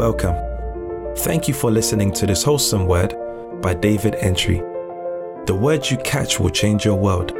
Welcome. 0.00 1.14
Thank 1.14 1.46
you 1.46 1.52
for 1.52 1.70
listening 1.70 2.10
to 2.12 2.26
this 2.26 2.42
wholesome 2.42 2.86
word 2.86 3.14
by 3.60 3.74
David 3.74 4.14
Antwi. 4.14 4.64
The 5.44 5.54
words 5.54 5.90
you 5.90 5.98
catch 5.98 6.40
will 6.40 6.48
change 6.48 6.86
your 6.86 6.94
world. 6.94 7.34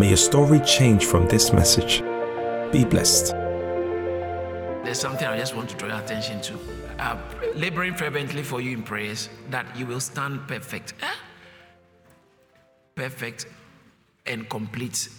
May 0.00 0.08
your 0.08 0.16
story 0.16 0.58
change 0.58 1.04
from 1.04 1.28
this 1.28 1.52
message. 1.52 2.02
Be 2.72 2.84
blessed. 2.84 3.30
There's 4.82 4.98
something 4.98 5.24
I 5.24 5.38
just 5.38 5.54
want 5.54 5.70
to 5.70 5.76
draw 5.76 5.86
your 5.90 6.00
attention 6.00 6.40
to. 6.40 6.58
Uh, 6.98 7.16
laboring 7.54 7.94
fervently 7.94 8.42
for 8.42 8.60
you 8.60 8.72
in 8.72 8.82
prayers 8.82 9.28
that 9.50 9.64
you 9.76 9.86
will 9.86 10.00
stand 10.00 10.48
perfect. 10.48 10.94
Eh? 11.00 11.14
Perfect 12.96 13.46
and 14.26 14.50
complete 14.50 15.10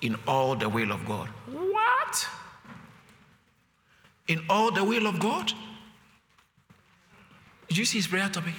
in 0.00 0.14
all 0.28 0.54
the 0.54 0.68
will 0.68 0.92
of 0.92 1.04
God. 1.06 1.26
What? 1.50 2.28
In 4.28 4.44
all 4.48 4.70
the 4.70 4.84
will 4.84 5.08
of 5.08 5.18
God? 5.18 5.52
Did 7.70 7.78
you 7.78 7.84
see 7.84 7.98
his 7.98 8.08
prayer 8.08 8.28
topic? 8.28 8.54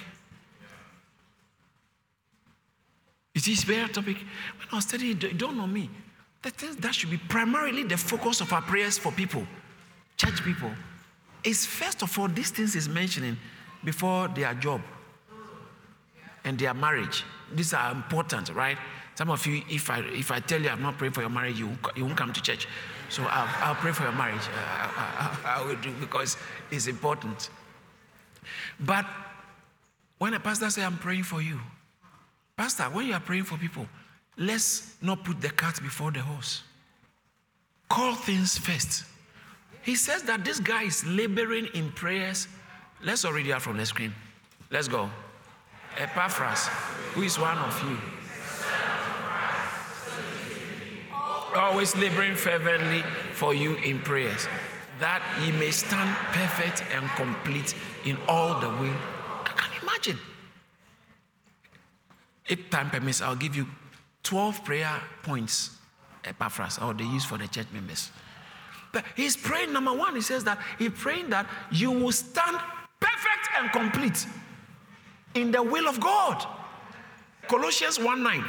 Is 3.34 3.44
his 3.44 3.62
prayer 3.62 3.86
topic? 3.88 4.16
When 4.16 4.68
I 4.72 4.76
was 4.76 4.90
it 4.90 5.36
don't 5.36 5.58
know 5.58 5.66
me. 5.66 5.90
That, 6.40 6.56
that 6.80 6.94
should 6.94 7.10
be 7.10 7.18
primarily 7.18 7.82
the 7.82 7.98
focus 7.98 8.40
of 8.40 8.50
our 8.54 8.62
prayers 8.62 8.96
for 8.96 9.12
people, 9.12 9.46
church 10.16 10.42
people. 10.42 10.70
Is 11.44 11.66
first 11.66 12.02
of 12.02 12.18
all, 12.18 12.26
these 12.26 12.50
things 12.50 12.74
is 12.74 12.88
mentioning 12.88 13.36
before 13.84 14.28
their 14.28 14.54
job 14.54 14.80
and 16.44 16.58
their 16.58 16.72
marriage. 16.72 17.22
These 17.54 17.74
are 17.74 17.92
important, 17.92 18.48
right? 18.54 18.78
Some 19.14 19.28
of 19.28 19.46
you, 19.46 19.60
if 19.68 19.90
I 19.90 19.98
if 19.98 20.30
I 20.30 20.40
tell 20.40 20.60
you 20.60 20.70
I'm 20.70 20.80
not 20.80 20.96
praying 20.96 21.12
for 21.12 21.20
your 21.20 21.30
marriage, 21.30 21.58
you, 21.58 21.68
you 21.94 22.06
won't 22.06 22.16
come 22.16 22.32
to 22.32 22.40
church. 22.40 22.66
So 23.10 23.24
I'll, 23.24 23.68
I'll 23.68 23.74
pray 23.74 23.92
for 23.92 24.04
your 24.04 24.12
marriage. 24.12 24.40
Uh, 24.40 24.56
I, 24.56 25.38
I, 25.44 25.58
I 25.58 25.66
will 25.66 25.76
do 25.76 25.92
because 26.00 26.38
it's 26.70 26.86
important. 26.86 27.50
But 28.80 29.06
when 30.18 30.34
a 30.34 30.40
pastor 30.40 30.70
says, 30.70 30.84
I'm 30.84 30.98
praying 30.98 31.24
for 31.24 31.42
you, 31.42 31.58
Pastor, 32.56 32.84
when 32.84 33.06
you 33.06 33.14
are 33.14 33.20
praying 33.20 33.44
for 33.44 33.56
people, 33.56 33.86
let's 34.36 34.94
not 35.02 35.24
put 35.24 35.40
the 35.40 35.50
cart 35.50 35.82
before 35.82 36.10
the 36.10 36.20
horse. 36.20 36.62
Call 37.88 38.14
things 38.14 38.58
first. 38.58 39.04
He 39.82 39.96
says 39.96 40.22
that 40.24 40.44
this 40.44 40.60
guy 40.60 40.84
is 40.84 41.04
laboring 41.04 41.66
in 41.74 41.90
prayers. 41.92 42.46
Let's 43.02 43.24
already 43.24 43.52
out 43.52 43.62
from 43.62 43.78
the 43.78 43.86
screen. 43.86 44.14
Let's 44.70 44.86
go. 44.86 45.10
Epaphras, 45.98 46.68
who 47.14 47.22
is 47.22 47.38
one 47.38 47.58
of 47.58 47.82
you. 47.82 47.98
Always 51.54 51.94
laboring 51.96 52.34
fervently 52.34 53.02
for 53.34 53.52
you 53.52 53.74
in 53.76 53.98
prayers, 54.00 54.46
that 55.02 55.20
he 55.42 55.50
may 55.50 55.72
stand 55.72 56.08
perfect 56.30 56.84
and 56.94 57.08
complete 57.10 57.74
in 58.04 58.16
all 58.28 58.60
the 58.60 58.68
will. 58.68 58.96
Can 59.44 59.70
you 59.74 59.82
imagine? 59.82 60.18
If 62.46 62.70
time 62.70 62.88
permits, 62.88 63.20
I'll 63.20 63.34
give 63.34 63.56
you 63.56 63.66
12 64.22 64.64
prayer 64.64 65.02
points, 65.24 65.76
Epaphras, 66.24 66.78
or 66.78 66.94
they 66.94 67.02
use 67.04 67.24
for 67.24 67.36
the 67.36 67.48
church 67.48 67.66
members. 67.72 68.12
But 68.92 69.04
he's 69.16 69.36
praying, 69.36 69.72
number 69.72 69.92
one, 69.92 70.14
he 70.14 70.20
says 70.20 70.44
that 70.44 70.60
he's 70.78 70.92
praying 70.92 71.30
that 71.30 71.48
you 71.72 71.90
will 71.90 72.12
stand 72.12 72.58
perfect 73.00 73.48
and 73.58 73.72
complete 73.72 74.24
in 75.34 75.50
the 75.50 75.62
will 75.62 75.88
of 75.88 75.98
God. 75.98 76.46
Colossians 77.48 77.98
1 77.98 78.22
9 78.22 78.44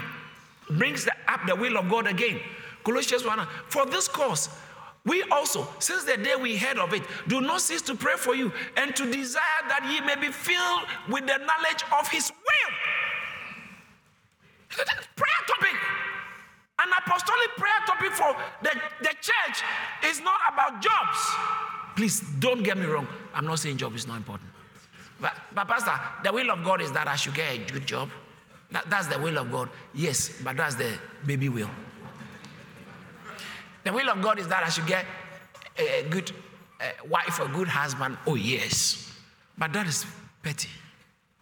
brings 0.77 1.07
up 1.27 1.41
the 1.47 1.55
will 1.55 1.77
of 1.77 1.89
God 1.89 2.05
again. 2.05 2.39
Colossians 2.83 3.25
1 3.25 3.37
9. 3.37 3.47
For 3.69 3.87
this 3.87 4.07
cause, 4.07 4.49
we 5.05 5.21
also, 5.23 5.67
since 5.79 6.05
the 6.05 6.15
day 6.15 6.35
we 6.39 6.55
heard 6.55 6.77
of 6.77 6.93
it, 6.93 7.03
do 7.27 7.41
not 7.41 7.59
cease 7.59 7.81
to 7.83 7.95
pray 7.95 8.15
for 8.15 8.35
you 8.35 8.53
and 8.77 8.95
to 8.95 9.11
desire 9.11 9.41
that 9.67 9.85
ye 9.91 9.99
may 10.01 10.15
be 10.15 10.31
filled 10.31 10.83
with 11.09 11.27
the 11.27 11.37
knowledge 11.37 11.83
of 11.99 12.07
his 12.07 12.31
will. 12.31 12.73
Prayer 15.15 15.43
topic. 15.47 15.77
An 16.79 16.89
apostolic 17.05 17.49
prayer 17.57 17.81
topic 17.85 18.11
for 18.13 18.35
the, 18.61 18.79
the 19.01 19.13
church 19.21 19.63
is 20.05 20.21
not 20.21 20.39
about 20.51 20.81
jobs. 20.81 21.17
Please 21.95 22.21
don't 22.39 22.63
get 22.63 22.77
me 22.77 22.85
wrong. 22.85 23.07
I'm 23.33 23.45
not 23.45 23.59
saying 23.59 23.77
job 23.77 23.95
is 23.95 24.07
not 24.07 24.17
important. 24.17 24.49
But, 25.19 25.33
but 25.53 25.67
Pastor, 25.67 25.99
the 26.23 26.31
will 26.31 26.49
of 26.49 26.63
God 26.63 26.81
is 26.81 26.91
that 26.93 27.07
I 27.07 27.15
should 27.15 27.35
get 27.35 27.55
a 27.55 27.71
good 27.71 27.85
job. 27.85 28.09
That, 28.71 28.89
that's 28.89 29.07
the 29.07 29.19
will 29.19 29.37
of 29.37 29.51
God. 29.51 29.69
Yes, 29.93 30.31
but 30.43 30.57
that's 30.57 30.75
the 30.75 30.97
baby 31.25 31.49
will. 31.49 31.69
The 33.83 33.91
will 33.91 34.09
of 34.09 34.21
God 34.21 34.39
is 34.39 34.47
that 34.47 34.63
I 34.63 34.69
should 34.69 34.87
get 34.87 35.05
a, 35.77 36.03
good 36.09 36.31
wife, 37.09 37.39
a 37.39 37.47
good 37.47 37.67
husband. 37.67 38.17
Oh, 38.25 38.35
yes. 38.35 39.11
But 39.57 39.73
that 39.73 39.87
is 39.87 40.05
petty. 40.41 40.69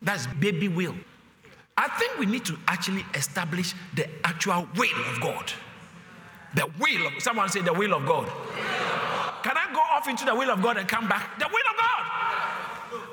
That's 0.02 0.28
baby 0.28 0.68
will. 0.68 0.96
I 1.78 1.88
think 1.88 2.18
we 2.18 2.26
need 2.26 2.46
to 2.46 2.58
actually 2.68 3.06
establish 3.14 3.74
the 3.96 4.08
actual 4.24 4.68
will 4.76 5.06
of 5.10 5.22
God. 5.22 5.52
The 6.56 6.70
will 6.80 7.08
of 7.08 7.14
someone 7.24 7.50
say 7.50 7.62
the 7.62 7.74
will 7.74 7.94
of 7.94 8.06
God. 8.06 8.28
Can 9.44 9.58
I 9.58 9.74
go 9.74 9.80
off 9.80 10.08
into 10.08 10.26
the 10.26 10.36
will 10.36 10.52
of 10.52 10.62
God 10.62 10.78
and 10.78 10.88
come 10.88 11.08
back? 11.08 11.40
The 11.40 11.48
will 11.48 11.56
of 11.56 11.66
God. 11.66 11.71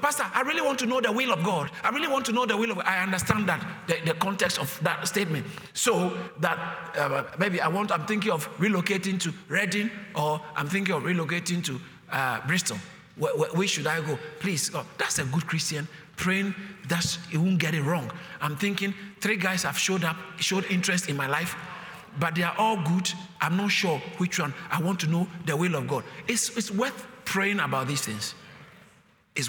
Pastor, 0.01 0.25
I 0.35 0.43
really 0.43 0.61
want 0.61 0.79
to 0.81 0.87
know 0.87 1.01
the 1.01 1.13
will 1.13 1.33
of 1.33 1.43
God. 1.43 1.71
I 1.83 1.91
really 1.91 2.09
want 2.09 2.27
to 2.27 2.33
know 2.33 2.47
the 2.47 2.57
will 2.57 2.71
of 2.71 2.79
I 2.79 3.03
understand 3.03 3.49
that, 3.49 3.67
the, 3.87 3.97
the 4.05 4.15
context 4.15 4.59
of 4.59 4.79
that 4.83 5.07
statement. 5.07 5.47
So 5.73 6.17
that 6.41 6.59
uh, 6.97 7.25
maybe 7.39 7.61
I 7.61 7.69
want, 7.69 7.91
I'm 7.91 8.07
thinking 8.07 8.31
of 8.31 8.49
relocating 8.59 9.21
to 9.21 9.33
Reading 9.49 9.91
or 10.15 10.41
I'm 10.57 10.69
thinking 10.69 10.95
of 10.95 11.03
relocating 11.03 11.65
to 11.65 11.81
uh, 12.11 12.47
Bristol. 12.47 12.79
Where, 13.17 13.37
where, 13.37 13.51
where, 13.51 13.69
should 13.69 13.87
I 13.87 14.01
go? 14.01 14.19
Please, 14.39 14.71
oh, 14.75 14.87
that's 14.97 15.19
a 15.19 15.25
good 15.25 15.47
Christian 15.47 15.89
praying 16.17 16.55
that 16.89 17.19
you 17.31 17.41
won't 17.41 17.59
get 17.59 17.75
it 17.75 17.83
wrong. 17.83 18.11
I'm 18.41 18.57
thinking 18.57 18.95
three 19.21 19.37
guys 19.37 19.63
have 19.63 19.79
showed 19.79 20.05
up, 20.05 20.17
showed 20.39 20.65
interest 20.67 21.09
in 21.09 21.17
my 21.17 21.27
life, 21.27 21.57
but 22.19 22.35
they 22.35 22.43
are 22.43 22.55
all 22.59 22.77
good. 22.77 23.11
I'm 23.41 23.57
not 23.57 23.71
sure 23.71 23.99
which 24.19 24.39
one. 24.39 24.55
I 24.71 24.83
want 24.83 25.01
to 25.01 25.07
know 25.07 25.29
the 25.47 25.57
will 25.57 25.75
of 25.75 25.89
God. 25.89 26.05
It's, 26.27 26.57
it's 26.57 26.71
worth 26.71 27.07
praying 27.25 27.61
about 27.61 27.89
these 27.89 28.03
things. 28.03 28.35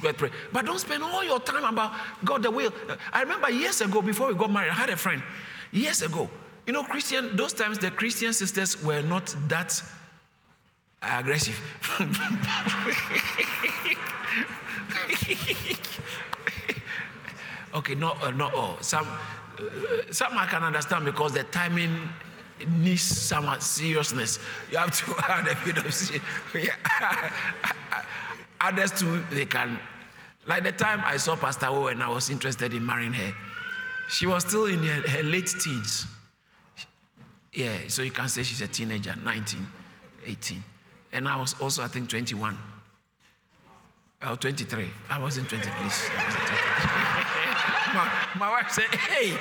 Worth. 0.04 0.24
But 0.54 0.66
don't 0.66 0.80
spend 0.80 1.04
all 1.04 1.24
your 1.24 1.40
time 1.40 1.64
about 1.64 1.94
God 2.24 2.44
the 2.44 2.52
will. 2.52 2.72
I 3.12 3.22
remember 3.22 3.50
years 3.50 3.82
ago, 3.82 4.04
before 4.04 4.28
we 4.28 4.36
got 4.36 4.52
married, 4.52 4.70
I 4.70 4.76
had 4.76 4.92
a 4.92 4.96
friend. 4.96 5.24
Years 5.72 6.04
ago, 6.04 6.30
you 6.68 6.74
know, 6.74 6.84
Christian, 6.84 7.36
those 7.36 7.54
times 7.54 7.80
the 7.80 7.90
Christian 7.90 8.34
sisters 8.34 8.84
were 8.84 9.02
not 9.02 9.36
that 9.48 9.82
aggressive. 11.02 11.60
okay, 17.74 17.96
not 17.96 18.24
uh, 18.24 18.30
not 18.32 18.54
all. 18.54 18.78
Some 18.82 19.08
uh, 19.08 19.64
some 20.12 20.38
I 20.38 20.46
can 20.46 20.64
understand 20.64 21.06
because 21.06 21.34
the 21.34 21.44
timing 21.46 22.10
needs 22.68 23.02
some 23.02 23.50
seriousness. 23.60 24.40
You 24.72 24.78
have 24.78 24.96
to 25.06 25.16
add 25.32 25.48
a 25.48 25.56
bit 25.66 25.78
of 25.78 25.86
yeah. 26.54 27.32
Others 28.62 29.00
too, 29.00 29.24
they 29.32 29.46
can. 29.46 29.80
Like 30.48 30.64
the 30.64 30.72
time 30.72 31.02
I 31.06 31.18
saw 31.18 31.36
Pastor 31.36 31.68
O 31.68 31.88
and 31.88 32.02
I 32.02 32.10
was 32.10 32.30
interested 32.30 32.74
in 32.74 32.86
marrying 32.86 33.14
her, 33.14 33.34
she 34.10 34.26
was 34.26 34.44
still 34.46 34.66
in 34.66 34.80
her, 34.80 35.08
her 35.10 35.24
late 35.24 35.54
teens. 35.60 36.06
Yeah, 37.54 37.78
so 37.88 38.02
you 38.02 38.12
can 38.12 38.28
say 38.28 38.44
she's 38.44 38.62
a 38.62 38.68
teenager, 38.68 39.16
19, 39.24 39.66
18. 40.26 40.64
And 41.12 41.28
I 41.28 41.36
was 41.36 41.56
also, 41.60 41.84
I 41.84 41.88
think, 41.88 42.10
21. 42.10 42.58
Oh, 44.22 44.36
23. 44.36 44.88
I 45.10 45.20
wasn't 45.20 45.50
20, 45.50 45.64
please. 45.64 46.10
my, 47.94 48.12
my 48.38 48.50
wife 48.50 48.70
said, 48.72 48.86
hey. 48.86 49.38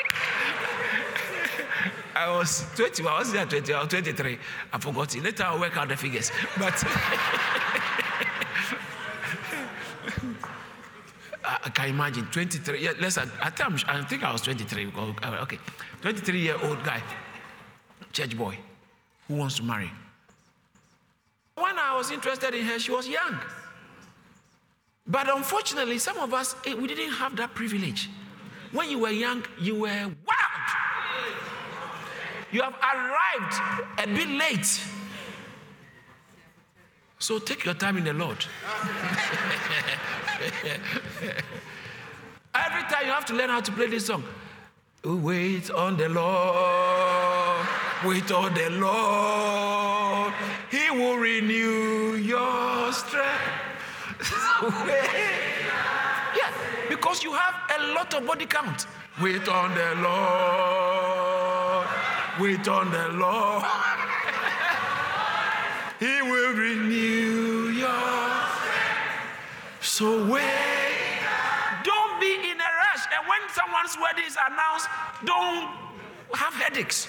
I 2.16 2.34
was 2.34 2.64
20, 2.76 3.06
I 3.06 3.18
was 3.18 3.30
there 3.30 3.44
20, 3.44 3.74
I 3.74 3.80
was 3.80 3.88
23. 3.88 4.38
I 4.72 4.78
forgot 4.78 5.14
it. 5.14 5.22
Later 5.22 5.44
I'll 5.44 5.60
work 5.60 5.76
out 5.76 5.88
the 5.88 5.96
figures. 5.96 6.32
But 6.58 6.72
I 11.44 11.68
can 11.68 11.90
imagine 11.90 12.26
23. 12.32 12.82
Yeah, 12.82 12.92
let's, 12.98 13.18
I, 13.18 13.26
think, 13.26 13.86
I 13.86 14.02
think 14.04 14.24
I 14.24 14.32
was 14.32 14.40
23. 14.40 14.92
Okay. 15.42 15.58
23 16.00 16.40
year 16.40 16.56
old 16.62 16.82
guy, 16.82 17.02
church 18.12 18.34
boy, 18.36 18.56
who 19.28 19.34
wants 19.34 19.56
to 19.56 19.62
marry. 19.62 19.90
When 21.54 21.78
I 21.78 21.96
was 21.96 22.10
interested 22.10 22.54
in 22.54 22.64
her, 22.64 22.78
she 22.78 22.92
was 22.92 23.06
young. 23.06 23.38
But 25.06 25.34
unfortunately, 25.34 25.98
some 25.98 26.16
of 26.18 26.32
us, 26.32 26.56
eh, 26.66 26.72
we 26.72 26.88
didn't 26.88 27.12
have 27.12 27.36
that 27.36 27.54
privilege. 27.54 28.08
When 28.72 28.90
you 28.90 29.00
were 29.00 29.10
young, 29.10 29.44
you 29.60 29.80
were. 29.80 30.10
You 32.56 32.62
have 32.62 32.74
arrived 32.80 33.54
a 33.98 34.06
bit 34.06 34.28
late. 34.30 34.80
So 37.18 37.38
take 37.38 37.66
your 37.66 37.74
time 37.74 37.98
in 37.98 38.04
the 38.04 38.14
Lord. 38.14 38.38
Every 42.54 42.82
time 42.88 43.04
you 43.04 43.12
have 43.12 43.26
to 43.26 43.34
learn 43.34 43.50
how 43.50 43.60
to 43.60 43.72
play 43.72 43.88
this 43.88 44.06
song. 44.06 44.24
Wait 45.04 45.70
on 45.70 45.98
the 45.98 46.08
Lord. 46.08 47.66
Wait 48.06 48.32
on 48.32 48.54
the 48.54 48.70
Lord. 48.70 50.32
He 50.70 50.90
will 50.92 51.18
renew 51.18 52.14
your 52.14 52.90
strength. 52.90 53.52
yeah, 56.34 56.50
because 56.88 57.22
you 57.22 57.34
have 57.34 57.54
a 57.78 57.92
lot 57.92 58.14
of 58.14 58.26
body 58.26 58.46
count. 58.46 58.86
Wait 59.20 59.46
on 59.46 59.74
the 59.74 59.94
Lord. 60.00 60.75
Wait 62.38 62.68
on 62.68 62.90
the 62.90 63.08
Lord. 63.08 63.64
he 65.98 66.20
will 66.20 66.52
renew 66.52 67.70
your 67.70 67.88
strength. 68.52 69.80
so 69.80 70.30
wait. 70.30 70.42
Don't 71.82 72.20
be 72.20 72.34
in 72.34 72.60
a 72.60 72.70
rush. 72.82 73.04
And 73.16 73.26
when 73.26 73.40
someone's 73.54 73.96
wedding 74.00 74.26
is 74.26 74.36
announced, 74.36 74.86
don't 75.24 75.70
have 76.34 76.52
headaches. 76.54 77.08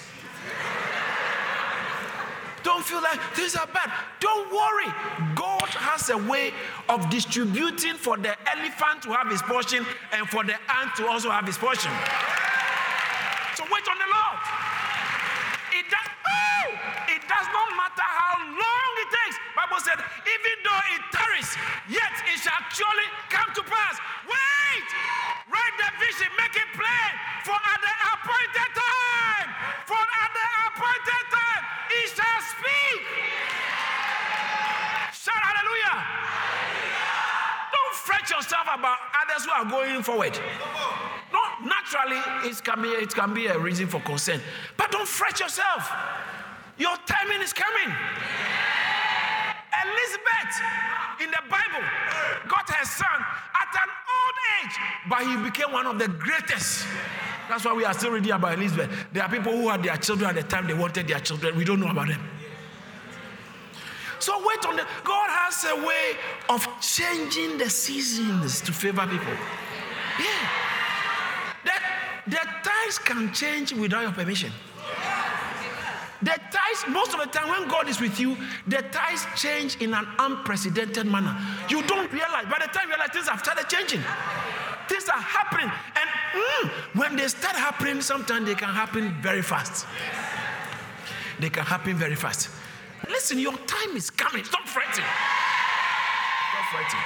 Don't 2.62 2.82
feel 2.82 3.02
like 3.02 3.20
things 3.34 3.54
are 3.54 3.66
bad. 3.66 3.92
Don't 4.20 4.50
worry. 4.50 4.92
God 5.34 5.68
has 5.68 6.08
a 6.10 6.16
way 6.16 6.52
of 6.88 7.08
distributing 7.10 7.94
for 7.94 8.16
the 8.16 8.34
elephant 8.48 9.02
to 9.02 9.10
have 9.12 9.30
his 9.30 9.42
portion 9.42 9.84
and 10.12 10.26
for 10.28 10.42
the 10.42 10.54
ant 10.74 10.96
to 10.96 11.06
also 11.06 11.30
have 11.30 11.46
his 11.46 11.58
portion. 11.58 11.92
Bible 19.78 19.94
said, 19.94 20.04
even 20.26 20.54
though 20.64 20.82
it 20.90 21.02
tarries, 21.12 21.54
yet 21.88 22.10
it 22.26 22.38
shall 22.42 22.62
surely 22.74 23.08
come 23.30 23.46
to 23.54 23.62
pass. 23.62 23.98
Wait! 24.26 24.88
Write 25.46 25.76
the 25.78 25.90
vision, 26.02 26.26
make 26.34 26.56
it 26.56 26.66
plain. 26.74 27.12
For 27.44 27.54
at 27.54 27.78
the 27.78 27.94
appointed 28.10 28.70
time, 28.74 29.48
for 29.86 30.02
at 30.02 30.30
the 30.34 30.46
appointed 30.66 31.24
time, 31.30 31.62
he 31.94 32.00
shall 32.10 32.40
speak. 32.42 33.00
Shout 35.14 35.38
hallelujah. 35.38 35.98
Don't 37.70 37.94
fret 37.94 38.30
yourself 38.30 38.66
about 38.74 38.98
others 39.22 39.44
who 39.44 39.52
are 39.52 39.64
going 39.64 40.02
forward. 40.02 40.38
Naturally, 41.62 42.20
it 42.48 42.62
can 42.62 42.82
be 42.82 42.88
it 42.88 43.14
can 43.14 43.34
be 43.34 43.46
a 43.46 43.58
reason 43.58 43.88
for 43.88 44.00
concern. 44.00 44.40
But 44.76 44.92
don't 44.92 45.08
fret 45.08 45.40
yourself. 45.40 45.90
Your 46.78 46.96
timing 47.06 47.42
is 47.42 47.52
coming. 47.52 47.94
Elizabeth 49.88 50.52
in 51.20 51.30
the 51.30 51.42
Bible 51.48 51.84
got 52.48 52.68
her 52.70 52.84
son 52.84 53.18
at 53.60 53.70
an 53.74 53.90
old 54.16 54.36
age, 54.60 54.76
but 55.08 55.20
he 55.26 55.36
became 55.50 55.72
one 55.72 55.86
of 55.86 55.98
the 55.98 56.08
greatest. 56.08 56.86
That's 57.48 57.64
why 57.64 57.72
we 57.72 57.84
are 57.84 57.94
still 57.94 58.10
reading 58.10 58.32
about 58.32 58.54
Elizabeth. 58.54 58.90
There 59.12 59.22
are 59.22 59.28
people 59.28 59.52
who 59.52 59.68
had 59.68 59.82
their 59.82 59.96
children 59.96 60.30
at 60.30 60.36
the 60.36 60.42
time 60.42 60.66
they 60.66 60.74
wanted 60.74 61.08
their 61.08 61.20
children. 61.20 61.56
We 61.56 61.64
don't 61.64 61.80
know 61.80 61.88
about 61.88 62.08
them. 62.08 62.20
So 64.20 64.38
wait 64.46 64.66
on 64.66 64.76
the 64.76 64.86
God 65.04 65.28
has 65.30 65.64
a 65.64 65.86
way 65.86 66.16
of 66.48 66.66
changing 66.80 67.58
the 67.58 67.70
seasons 67.70 68.60
to 68.62 68.72
favor 68.72 69.06
people. 69.06 69.32
Yeah. 70.18 70.48
That 71.64 72.22
the 72.26 72.68
times 72.68 72.98
can 72.98 73.32
change 73.32 73.72
without 73.72 74.02
your 74.02 74.12
permission. 74.12 74.52
The 76.20 76.34
ties, 76.50 76.84
most 76.88 77.14
of 77.14 77.20
the 77.20 77.26
time 77.26 77.48
when 77.48 77.68
God 77.68 77.88
is 77.88 78.00
with 78.00 78.18
you, 78.18 78.36
the 78.66 78.82
ties 78.90 79.24
change 79.36 79.76
in 79.80 79.94
an 79.94 80.06
unprecedented 80.18 81.06
manner. 81.06 81.36
You 81.68 81.82
don't 81.82 82.10
realize, 82.12 82.46
by 82.46 82.58
the 82.58 82.72
time 82.72 82.88
you 82.88 82.94
realize 82.94 83.10
things 83.12 83.28
have 83.28 83.38
started 83.38 83.68
changing, 83.68 84.00
things 84.88 85.08
are 85.08 85.20
happening. 85.20 85.70
And 85.94 86.10
mm, 86.34 86.70
when 87.00 87.14
they 87.14 87.28
start 87.28 87.54
happening, 87.54 88.00
sometimes 88.00 88.46
they 88.46 88.56
can 88.56 88.70
happen 88.70 89.14
very 89.22 89.42
fast. 89.42 89.86
They 91.38 91.50
can 91.50 91.64
happen 91.64 91.94
very 91.94 92.16
fast. 92.16 92.50
Listen, 93.08 93.38
your 93.38 93.52
time 93.52 93.96
is 93.96 94.10
coming. 94.10 94.42
Stop 94.42 94.66
fretting. 94.66 95.04
Stop 96.50 96.64
fretting. 96.72 97.00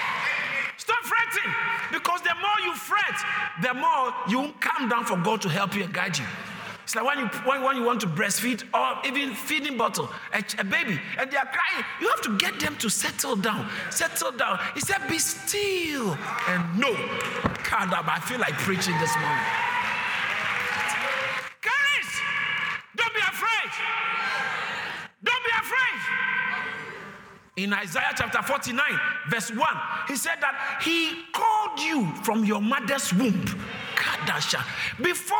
Stop 0.78 1.04
fretting. 1.04 1.54
Because 1.92 2.22
the 2.22 2.34
more 2.40 2.58
you 2.64 2.74
fret, 2.74 3.14
the 3.60 3.74
more 3.74 4.14
you 4.26 4.54
calm 4.60 4.88
down 4.88 5.04
for 5.04 5.18
God 5.18 5.42
to 5.42 5.50
help 5.50 5.76
you 5.76 5.84
and 5.84 5.92
guide 5.92 6.16
you. 6.16 6.24
It's 6.84 6.96
like 6.96 7.04
when 7.04 7.18
you, 7.18 7.26
when, 7.44 7.62
when 7.62 7.76
you 7.76 7.84
want 7.84 8.00
to 8.00 8.06
breastfeed 8.08 8.64
or 8.74 9.06
even 9.06 9.34
feeding 9.34 9.76
bottle, 9.76 10.10
a, 10.32 10.42
a, 10.58 10.64
baby, 10.64 10.98
and 11.18 11.30
they 11.30 11.36
are 11.36 11.46
crying, 11.46 11.84
you 12.00 12.08
have 12.08 12.20
to 12.22 12.36
get 12.38 12.58
them 12.58 12.76
to 12.76 12.90
settle 12.90 13.36
down. 13.36 13.68
Settle 13.90 14.32
down. 14.32 14.58
He 14.74 14.80
said, 14.80 14.98
Be 15.08 15.18
still 15.18 16.16
and 16.48 16.78
know. 16.78 16.94
God, 17.70 17.92
um, 17.92 18.08
I 18.08 18.18
feel 18.20 18.40
like 18.40 18.54
preaching 18.54 18.98
this 18.98 19.14
morning. 19.14 19.46
Guys, 21.62 22.10
don't 22.96 23.14
be 23.14 23.20
afraid. 23.20 23.70
Don't 25.22 25.44
be 25.44 25.50
afraid. 25.60 26.02
In 27.56 27.72
Isaiah 27.72 28.12
chapter 28.16 28.42
49, 28.42 28.80
verse 29.28 29.50
1, 29.50 29.58
he 30.08 30.16
said 30.16 30.36
that 30.40 30.80
he 30.82 31.22
called 31.32 31.78
you 31.80 32.12
from 32.24 32.44
your 32.44 32.60
mother's 32.60 33.12
womb. 33.14 33.44
Kadasha. 34.22 34.64
Before 35.02 35.38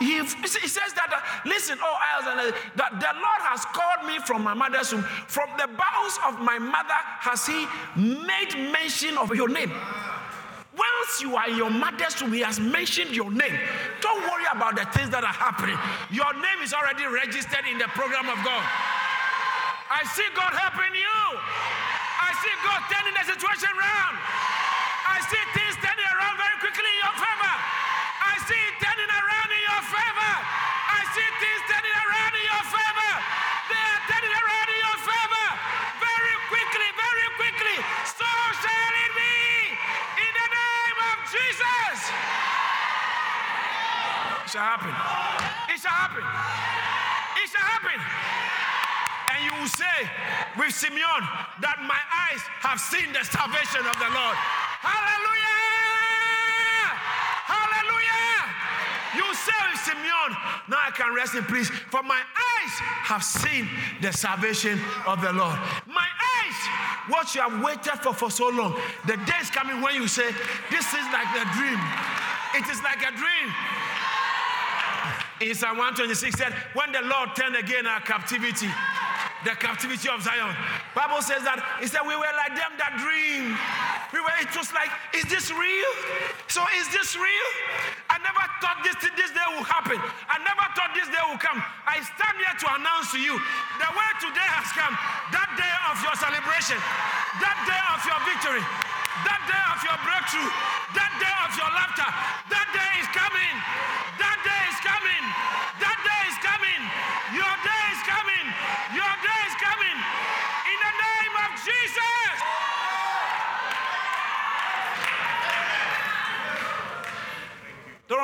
he, 0.00 0.18
he 0.18 0.68
says 0.68 0.92
that, 0.94 1.10
uh, 1.12 1.48
listen, 1.48 1.78
oh, 1.80 1.96
I 1.98 2.52
that 2.76 2.90
the 2.98 3.12
Lord 3.14 3.42
has 3.46 3.64
called 3.70 4.06
me 4.06 4.18
from 4.26 4.42
my 4.42 4.54
mother's 4.54 4.92
womb. 4.92 5.02
From 5.26 5.48
the 5.58 5.68
bowels 5.68 6.18
of 6.26 6.40
my 6.40 6.58
mother 6.58 6.98
has 7.22 7.46
he 7.46 7.66
made 7.96 8.54
mention 8.72 9.16
of 9.18 9.34
your 9.34 9.48
name. 9.48 9.72
Once 10.74 11.22
you 11.22 11.36
are 11.36 11.48
in 11.48 11.56
your 11.56 11.70
mother's 11.70 12.20
womb, 12.20 12.32
he 12.32 12.40
has 12.40 12.58
mentioned 12.58 13.14
your 13.14 13.30
name. 13.30 13.54
Don't 14.00 14.22
worry 14.26 14.44
about 14.50 14.74
the 14.74 14.84
things 14.90 15.10
that 15.10 15.22
are 15.22 15.36
happening. 15.38 15.78
Your 16.10 16.32
name 16.34 16.58
is 16.62 16.74
already 16.74 17.06
registered 17.06 17.62
in 17.70 17.78
the 17.78 17.86
program 17.94 18.26
of 18.26 18.38
God. 18.42 18.64
I 19.86 20.02
see 20.10 20.26
God 20.34 20.50
helping 20.50 20.90
you. 20.90 21.18
I 22.18 22.30
see 22.42 22.54
God 22.66 22.80
turning 22.90 23.14
the 23.14 23.24
situation 23.30 23.70
around. 23.70 24.16
I 25.06 25.22
see 25.30 25.44
things 25.54 25.76
shall 44.54 44.62
happen. 44.62 44.94
It 45.74 45.82
shall 45.82 45.90
happen. 45.90 46.22
It 47.42 47.50
shall 47.50 47.66
happen. 47.74 47.98
And 49.34 49.38
you 49.42 49.50
will 49.58 49.66
say 49.66 49.98
with 50.54 50.70
Simeon 50.70 51.22
that 51.58 51.82
my 51.82 51.98
eyes 51.98 52.38
have 52.62 52.78
seen 52.78 53.10
the 53.10 53.26
salvation 53.26 53.82
of 53.82 53.98
the 53.98 54.06
Lord. 54.14 54.38
Hallelujah! 54.78 55.58
Hallelujah! 57.50 58.38
You 59.18 59.26
say 59.34 59.58
with 59.74 59.82
Simeon, 59.82 60.30
now 60.70 60.86
I 60.86 60.94
can 60.94 61.10
rest 61.10 61.34
in 61.34 61.42
peace, 61.50 61.74
for 61.90 62.06
my 62.06 62.22
eyes 62.22 62.74
have 63.10 63.26
seen 63.26 63.66
the 64.06 64.14
salvation 64.14 64.78
of 65.10 65.18
the 65.18 65.34
Lord. 65.34 65.58
My 65.90 66.06
eyes, 66.06 66.58
what 67.10 67.34
you 67.34 67.42
have 67.42 67.58
waited 67.58 67.98
for 68.06 68.14
for 68.14 68.30
so 68.30 68.54
long, 68.54 68.78
the 69.10 69.18
day 69.26 69.42
is 69.42 69.50
coming 69.50 69.82
when 69.82 69.98
you 69.98 70.06
say, 70.06 70.30
This 70.70 70.86
is 70.94 71.06
like 71.10 71.34
a 71.42 71.44
dream. 71.58 71.82
It 72.54 72.70
is 72.70 72.78
like 72.86 73.02
a 73.02 73.10
dream. 73.18 73.50
In 75.40 75.54
Psalm 75.54 75.78
126 75.78 76.38
said, 76.38 76.54
When 76.74 76.92
the 76.92 77.02
Lord 77.02 77.34
turned 77.34 77.56
again 77.56 77.86
our 77.86 78.00
captivity, 78.00 78.70
the 79.44 79.52
captivity 79.58 80.08
of 80.08 80.22
Zion. 80.22 80.54
Bible 80.96 81.20
says 81.20 81.44
that 81.44 81.60
he 81.82 81.86
said 81.90 82.00
we 82.06 82.16
were 82.16 82.34
like 82.38 82.56
them 82.56 82.72
that 82.80 82.96
dream. 82.96 83.52
We 84.14 84.22
were. 84.22 84.32
It 84.40 84.54
was 84.56 84.72
like, 84.72 84.88
is 85.12 85.28
this 85.28 85.52
real? 85.52 85.92
So 86.48 86.64
is 86.80 86.88
this 86.94 87.12
real? 87.18 87.48
I 88.08 88.16
never 88.24 88.40
thought 88.62 88.80
this 88.86 88.96
this 89.02 89.30
day 89.36 89.44
would 89.52 89.68
happen. 89.68 90.00
I 90.30 90.40
never 90.40 90.64
thought 90.72 90.96
this 90.96 91.10
day 91.12 91.20
would 91.28 91.42
come. 91.42 91.60
I 91.84 92.00
stand 92.00 92.40
here 92.40 92.56
to 92.64 92.66
announce 92.80 93.12
to 93.12 93.20
you 93.20 93.36
the 93.82 93.90
way 93.92 94.10
today 94.22 94.48
has 94.48 94.70
come. 94.72 94.94
That 95.34 95.50
day 95.60 95.74
of 95.92 96.00
your 96.00 96.16
celebration, 96.16 96.80
that 97.44 97.58
day 97.68 97.82
of 97.92 98.00
your 98.06 98.20
victory, 98.24 98.64
that 99.28 99.42
day 99.50 99.64
of 99.70 99.80
your 99.84 99.98
breakthrough, 100.02 100.50
that 100.96 101.12
day 101.20 101.36
of 101.44 101.52
your 101.58 101.70
laughter, 101.74 102.08
that 102.48 102.68
day 102.72 102.92
is 103.02 103.08
coming. 103.12 103.54
That 104.18 104.38
day 104.42 104.62
is 104.70 104.78
coming. 104.82 105.24
That 105.80 105.98
day 106.02 106.22
is 106.30 106.38
coming. 106.42 106.80
Your 107.34 107.54
day 107.62 107.84
is 107.94 108.02
coming. 108.06 108.46
Your 108.94 109.14
day 109.22 109.40
is 109.46 109.56
coming. 109.58 109.96
In 110.70 110.78
the 110.82 110.92
name 110.98 111.34
of 111.46 111.50
Jesus. 111.62 112.34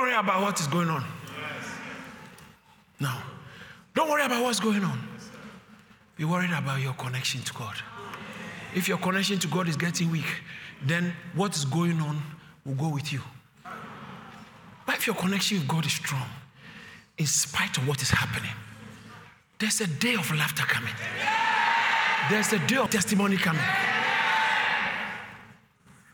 Don't 0.01 0.09
worry 0.09 0.19
about 0.19 0.41
what 0.41 0.59
is 0.59 0.67
going 0.67 0.89
on. 0.89 1.05
No. 3.01 3.13
Don't 3.95 4.09
worry 4.09 4.25
about 4.25 4.43
what's 4.43 4.59
going 4.59 4.83
on. 4.83 4.99
Be 6.17 6.25
worried 6.25 6.53
about 6.57 6.81
your 6.81 6.95
connection 6.95 7.43
to 7.43 7.53
God. 7.53 7.75
If 8.75 8.89
your 8.89 8.97
connection 8.97 9.39
to 9.41 9.47
God 9.49 9.69
is 9.69 9.77
getting 9.77 10.11
weak, 10.11 10.25
then 10.87 11.13
what 11.35 11.55
is 11.55 11.67
going 11.67 12.01
on 12.01 12.23
will 12.65 12.77
go 12.77 12.89
with 12.89 13.13
you. 13.13 13.21
But 14.87 14.95
if 14.97 15.07
your 15.07 15.17
connection 15.17 15.59
with 15.59 15.69
God 15.69 15.85
is 15.85 15.93
strong, 15.93 16.31
in 17.19 17.27
spite 17.27 17.77
of 17.77 17.87
what 17.87 18.01
is 18.01 18.09
happening, 18.09 18.53
there's 19.59 19.83
a 19.83 19.87
day 19.87 20.15
of 20.15 20.35
laughter 20.35 20.63
coming. 20.63 20.95
There's 22.31 22.55
a 22.55 22.59
day 22.67 22.77
of 22.77 22.89
testimony 22.89 23.37
coming. 23.37 23.61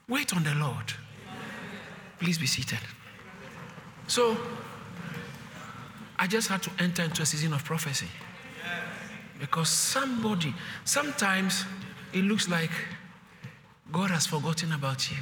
Wait 0.09 0.35
on 0.35 0.43
the 0.43 0.57
Lord. 0.57 0.93
Please 2.19 2.37
be 2.37 2.47
seated. 2.47 2.81
So, 4.07 4.37
I 6.19 6.27
just 6.27 6.49
had 6.49 6.63
to 6.63 6.71
enter 6.79 7.03
into 7.03 7.23
a 7.23 7.27
season 7.27 7.53
of 7.53 7.65
prophecy. 7.65 8.09
Because 9.39 9.69
somebody, 9.69 10.55
sometimes 10.85 11.65
it 12.13 12.23
looks 12.23 12.49
like 12.49 12.71
God 13.93 14.11
has 14.11 14.27
forgotten 14.27 14.73
about 14.73 15.11
you. 15.11 15.17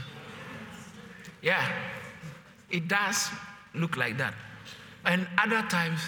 Yeah, 1.42 1.68
it 2.70 2.88
does 2.88 3.28
look 3.74 3.96
like 3.96 4.16
that. 4.18 4.34
And 5.04 5.26
other 5.36 5.62
times, 5.68 6.00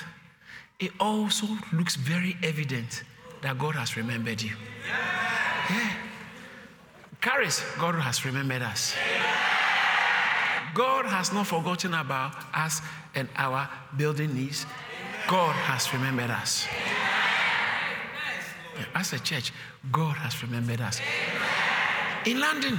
it 0.78 0.92
also 1.00 1.47
looks 1.73 1.97
very 1.97 2.37
evident 2.42 3.02
that 3.42 3.59
God 3.59 3.75
has 3.75 3.97
remembered 3.97 4.40
you. 4.40 4.52
Yeah. 4.87 5.90
Charis, 7.21 7.62
God 7.78 7.97
has 7.97 8.25
remembered 8.25 8.62
us. 8.62 8.95
God 10.76 11.06
has 11.06 11.33
not 11.33 11.47
forgotten 11.47 11.95
about 11.95 12.35
us 12.52 12.83
and 13.14 13.30
our 13.37 13.66
building 13.97 14.35
needs. 14.35 14.66
God 15.26 15.54
has 15.54 15.90
remembered 15.95 16.30
us. 16.30 16.66
As 18.95 19.14
a 19.14 19.18
church, 19.18 19.54
God 19.90 20.16
has 20.16 20.42
remembered 20.42 20.83
us. 20.83 21.00
In 22.26 22.40
London, 22.40 22.78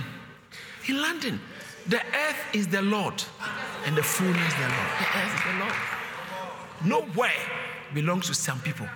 in 0.88 1.02
London, 1.02 1.42
the 1.88 1.98
earth 1.98 2.54
is 2.54 2.68
the 2.68 2.84
Lord 2.84 3.24
and 3.88 3.98
the 3.98 4.04
fullness 4.04 4.54
the 4.54 4.66
earth 4.66 5.34
is 5.34 5.44
the 5.44 5.60
Lord. 5.60 5.76
Nowhere 6.86 7.32
belongs 7.96 8.28
to 8.28 8.36
some 8.36 8.60
people. 8.60 8.88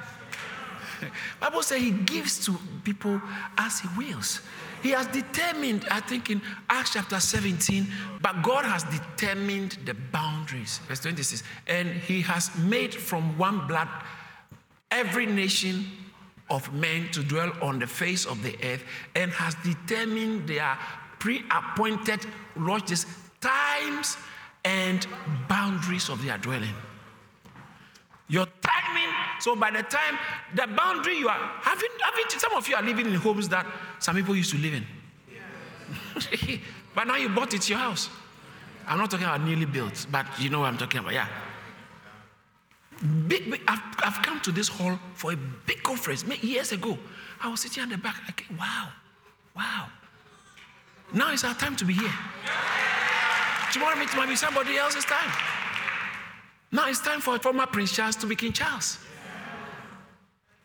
Bible 1.40 1.64
says 1.64 1.80
he 1.82 1.92
gives 1.92 2.46
to 2.46 2.58
people 2.84 3.22
as 3.58 3.80
he 3.80 3.88
wills. 3.98 4.42
He 4.82 4.90
has 4.90 5.06
determined, 5.08 5.86
I 5.92 6.00
think 6.00 6.30
in 6.30 6.42
Acts 6.70 6.94
chapter 6.94 7.20
17, 7.20 7.88
but 8.22 8.42
God 8.42 8.66
has 8.66 8.84
determined 8.86 9.78
the 9.86 9.94
boundaries. 9.94 10.80
Verse 10.88 11.02
26. 11.02 11.44
And 11.68 11.90
he 11.90 12.22
has 12.22 12.56
made 12.58 12.94
from 12.94 13.38
one 13.38 13.68
blood 13.68 13.88
every 14.90 15.26
nation 15.26 15.86
of 16.50 16.74
men 16.74 17.10
to 17.12 17.24
dwell 17.24 17.52
on 17.62 17.80
the 17.80 17.88
face 17.88 18.26
of 18.26 18.42
the 18.44 18.56
earth 18.64 18.84
and 19.16 19.32
has 19.32 19.56
determined 19.64 20.48
their 20.48 20.78
pre-appointed 21.20 22.26
lodges, 22.58 23.06
times 23.40 24.18
and 24.66 25.08
boundaries 25.48 26.10
of 26.10 26.24
their 26.24 26.38
dwelling. 26.38 26.76
Your 28.28 28.48
timing, 28.62 28.81
so 29.42 29.56
by 29.56 29.72
the 29.72 29.82
time 29.84 30.18
the 30.54 30.68
boundary 30.68 31.18
you 31.18 31.28
are 31.28 31.52
having, 31.62 31.90
having 32.04 32.26
some 32.30 32.54
of 32.54 32.68
you 32.70 32.76
are 32.76 32.84
living 32.84 33.08
in 33.08 33.16
homes 33.16 33.50
that 33.50 33.66
some 34.00 34.16
people 34.16 34.36
used 34.36 34.52
to 34.52 34.58
live 34.58 34.76
in. 34.76 34.86
but 36.96 37.08
now 37.08 37.16
you 37.16 37.28
bought 37.30 37.54
it 37.54 37.68
your 37.68 37.80
house. 37.80 38.10
I'm 38.88 39.00
not 39.00 39.10
talking 39.10 39.26
about 39.26 39.42
newly 39.42 39.66
built, 39.66 40.06
but 40.12 40.28
you 40.40 40.50
know 40.50 40.60
what 40.60 40.68
I'm 40.68 40.78
talking 40.78 41.00
about, 41.00 41.14
yeah. 41.14 41.28
Big, 43.28 43.50
big 43.50 43.62
I've, 43.68 43.82
I've, 44.04 44.22
come 44.22 44.40
to 44.42 44.52
this 44.52 44.68
hall 44.68 45.00
for 45.16 45.34
a 45.34 45.38
big 45.66 45.82
conference 45.82 46.24
years 46.44 46.72
ago. 46.72 46.98
I 47.42 47.50
was 47.50 47.62
sitting 47.62 47.82
at 47.82 47.90
the 47.90 47.98
back. 47.98 48.22
I 48.28 48.32
came, 48.34 48.56
wow, 48.58 48.90
wow. 49.56 49.88
Now 51.14 51.34
it's 51.34 51.44
our 51.44 51.56
time 51.56 51.76
to 51.78 51.86
be 51.86 51.94
here. 51.94 52.14
Tomorrow 53.74 54.00
it 54.02 54.16
might 54.16 54.30
be 54.30 54.36
somebody 54.36 54.78
else's 54.78 55.06
time. 55.06 55.32
Now 56.72 56.88
it's 56.90 57.02
time 57.02 57.22
for 57.22 57.40
former 57.40 57.66
Prince 57.66 57.94
Charles 57.96 58.16
to 58.18 58.28
be 58.28 58.36
King 58.36 58.54
Charles. 58.54 59.00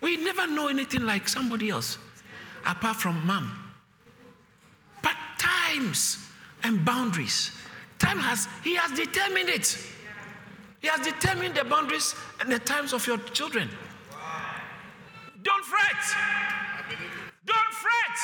We 0.00 0.16
never 0.16 0.46
know 0.46 0.68
anything 0.68 1.02
like 1.02 1.28
somebody 1.28 1.70
else 1.70 1.98
apart 2.66 2.96
from 2.96 3.26
mom. 3.26 3.50
But 5.02 5.16
times 5.38 6.18
and 6.62 6.84
boundaries. 6.84 7.52
Time 7.98 8.18
has, 8.18 8.48
he 8.62 8.74
has 8.74 8.92
determined 8.92 9.48
it. 9.48 9.78
He 10.80 10.88
has 10.88 11.00
determined 11.00 11.54
the 11.54 11.64
boundaries 11.64 12.14
and 12.40 12.50
the 12.50 12.58
times 12.58 12.92
of 12.92 13.06
your 13.06 13.18
children. 13.18 13.68
Don't 15.42 15.64
fret. 15.64 16.02
Don't 17.46 17.72
fret. 17.72 18.18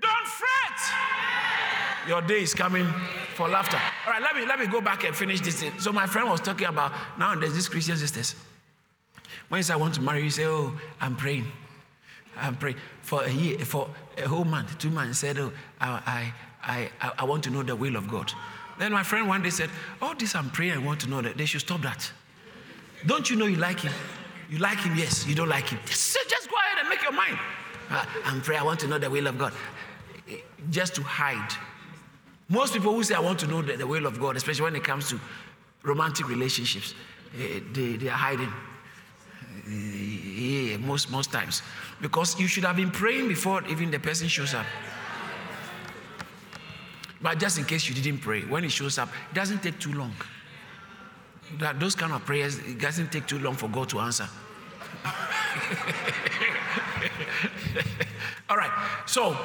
Don't 0.00 0.26
fret. 0.26 2.08
Your 2.08 2.22
day 2.22 2.42
is 2.42 2.54
coming 2.54 2.86
for 3.34 3.48
laughter. 3.48 3.78
All 4.06 4.12
right, 4.12 4.22
let 4.22 4.34
me 4.34 4.46
let 4.46 4.58
me 4.58 4.66
go 4.66 4.80
back 4.80 5.04
and 5.04 5.14
finish 5.14 5.40
this. 5.40 5.60
Thing. 5.60 5.72
So 5.78 5.92
my 5.92 6.06
friend 6.06 6.28
was 6.28 6.40
talking 6.40 6.66
about 6.66 6.92
now 7.18 7.34
there's 7.34 7.54
this 7.54 7.68
Christian 7.68 7.96
sisters. 7.96 8.34
Said 9.50 9.70
I 9.74 9.76
want 9.76 9.94
to 9.94 10.00
marry, 10.00 10.22
you 10.22 10.30
say, 10.30 10.46
Oh, 10.46 10.72
I'm 11.00 11.16
praying. 11.16 11.46
I'm 12.36 12.56
praying. 12.56 12.76
For 13.02 13.24
a 13.24 13.30
year, 13.30 13.58
for 13.58 13.88
a 14.16 14.28
whole 14.28 14.44
month, 14.44 14.78
two 14.78 14.90
months, 14.90 15.18
said, 15.18 15.38
Oh, 15.38 15.52
I 15.80 16.32
I 16.62 16.90
I, 17.00 17.12
I 17.18 17.24
want 17.24 17.44
to 17.44 17.50
know 17.50 17.62
the 17.62 17.74
will 17.76 17.96
of 17.96 18.08
God. 18.08 18.32
Then 18.78 18.92
my 18.92 19.02
friend 19.02 19.28
one 19.28 19.42
day 19.42 19.50
said, 19.50 19.68
Oh, 20.00 20.14
this 20.18 20.34
I'm 20.34 20.50
praying, 20.50 20.72
I 20.72 20.78
want 20.78 21.00
to 21.00 21.08
know 21.10 21.20
that 21.20 21.36
they 21.36 21.44
should 21.46 21.60
stop 21.60 21.82
that. 21.82 22.10
Don't 23.06 23.28
you 23.28 23.36
know 23.36 23.46
you 23.46 23.56
like 23.56 23.80
him? 23.80 23.92
You 24.48 24.58
like 24.58 24.78
him, 24.78 24.96
yes. 24.96 25.26
You 25.26 25.34
don't 25.34 25.48
like 25.48 25.68
him. 25.68 25.78
Just, 25.84 26.16
just 26.28 26.48
go 26.48 26.56
ahead 26.56 26.78
and 26.80 26.88
make 26.88 27.02
your 27.02 27.12
mind. 27.12 27.38
Uh, 27.90 28.04
I'm 28.24 28.40
praying, 28.40 28.62
I 28.62 28.64
want 28.64 28.80
to 28.80 28.86
know 28.86 28.98
the 28.98 29.10
will 29.10 29.26
of 29.26 29.36
God. 29.36 29.52
Just 30.70 30.94
to 30.94 31.02
hide. 31.02 31.52
Most 32.48 32.72
people 32.72 32.92
who 32.92 33.02
say, 33.04 33.14
I 33.14 33.20
want 33.20 33.38
to 33.40 33.46
know 33.46 33.62
the, 33.62 33.76
the 33.76 33.86
will 33.86 34.06
of 34.06 34.18
God, 34.18 34.36
especially 34.36 34.64
when 34.64 34.76
it 34.76 34.84
comes 34.84 35.08
to 35.10 35.20
romantic 35.82 36.28
relationships, 36.28 36.94
eh, 37.38 37.60
they, 37.72 37.96
they 37.96 38.08
are 38.08 38.12
hiding. 38.16 38.52
Yeah, 39.68 40.78
most, 40.78 41.10
most 41.10 41.32
times. 41.32 41.62
Because 42.00 42.38
you 42.40 42.46
should 42.46 42.64
have 42.64 42.76
been 42.76 42.90
praying 42.90 43.28
before 43.28 43.62
even 43.68 43.90
the 43.90 43.98
person 43.98 44.28
shows 44.28 44.54
up. 44.54 44.66
But 47.22 47.38
just 47.38 47.58
in 47.58 47.64
case 47.64 47.88
you 47.88 47.94
didn't 47.94 48.20
pray, 48.20 48.42
when 48.42 48.64
it 48.64 48.72
shows 48.72 48.98
up, 48.98 49.08
it 49.30 49.34
doesn't 49.34 49.62
take 49.62 49.78
too 49.78 49.92
long. 49.92 50.12
That 51.58 51.78
those 51.78 51.94
kind 51.94 52.12
of 52.12 52.24
prayers, 52.24 52.58
it 52.58 52.78
doesn't 52.78 53.12
take 53.12 53.26
too 53.26 53.38
long 53.38 53.54
for 53.54 53.68
God 53.68 53.88
to 53.90 54.00
answer. 54.00 54.28
All 58.48 58.56
right. 58.56 58.70
So 59.06 59.36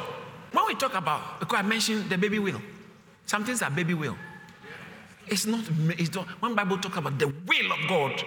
when 0.51 0.65
we 0.67 0.75
talk 0.75 0.95
about, 0.95 1.39
because 1.39 1.59
I 1.59 1.63
mentioned 1.63 2.09
the 2.09 2.17
baby 2.17 2.39
will, 2.39 2.61
some 3.25 3.43
things 3.43 3.61
are 3.61 3.69
baby 3.69 3.93
will. 3.93 4.15
It's 5.27 5.45
not, 5.45 5.63
it's 5.99 6.13
not 6.13 6.27
when 6.41 6.55
Bible 6.55 6.77
talk 6.77 6.95
about 6.97 7.19
the 7.19 7.27
will 7.27 7.71
of 7.71 7.87
God. 7.89 8.23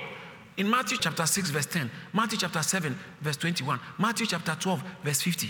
In 0.58 0.68
Matthew 0.68 0.98
chapter 0.98 1.24
6, 1.24 1.50
verse 1.50 1.66
10, 1.66 1.88
Matthew 2.12 2.38
chapter 2.40 2.60
7, 2.62 2.98
verse 3.20 3.36
21, 3.36 3.78
Matthew 3.96 4.26
chapter 4.26 4.56
12, 4.58 4.82
verse 5.04 5.22
50, 5.22 5.48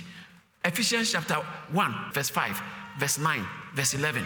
Ephesians 0.67 1.13
chapter 1.13 1.35
1, 1.35 1.95
verse 2.13 2.29
5, 2.29 2.63
verse 2.99 3.19
9, 3.19 3.47
verse 3.75 3.95
11. 3.95 4.23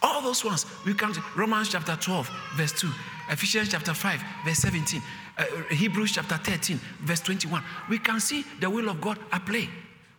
All 0.00 0.22
those 0.22 0.44
ones, 0.44 0.66
we 0.86 0.94
come 0.94 1.12
to 1.12 1.20
Romans 1.34 1.70
chapter 1.70 1.96
12, 1.96 2.30
verse 2.54 2.72
2, 2.80 2.88
Ephesians 3.30 3.70
chapter 3.70 3.92
5, 3.92 4.22
verse 4.44 4.58
17, 4.58 5.02
uh, 5.36 5.44
Hebrews 5.70 6.12
chapter 6.12 6.36
13, 6.36 6.78
verse 7.00 7.20
21. 7.20 7.60
We 7.90 7.98
can 7.98 8.20
see 8.20 8.44
the 8.60 8.70
will 8.70 8.88
of 8.88 9.00
God 9.00 9.18
at 9.32 9.44
play. 9.46 9.68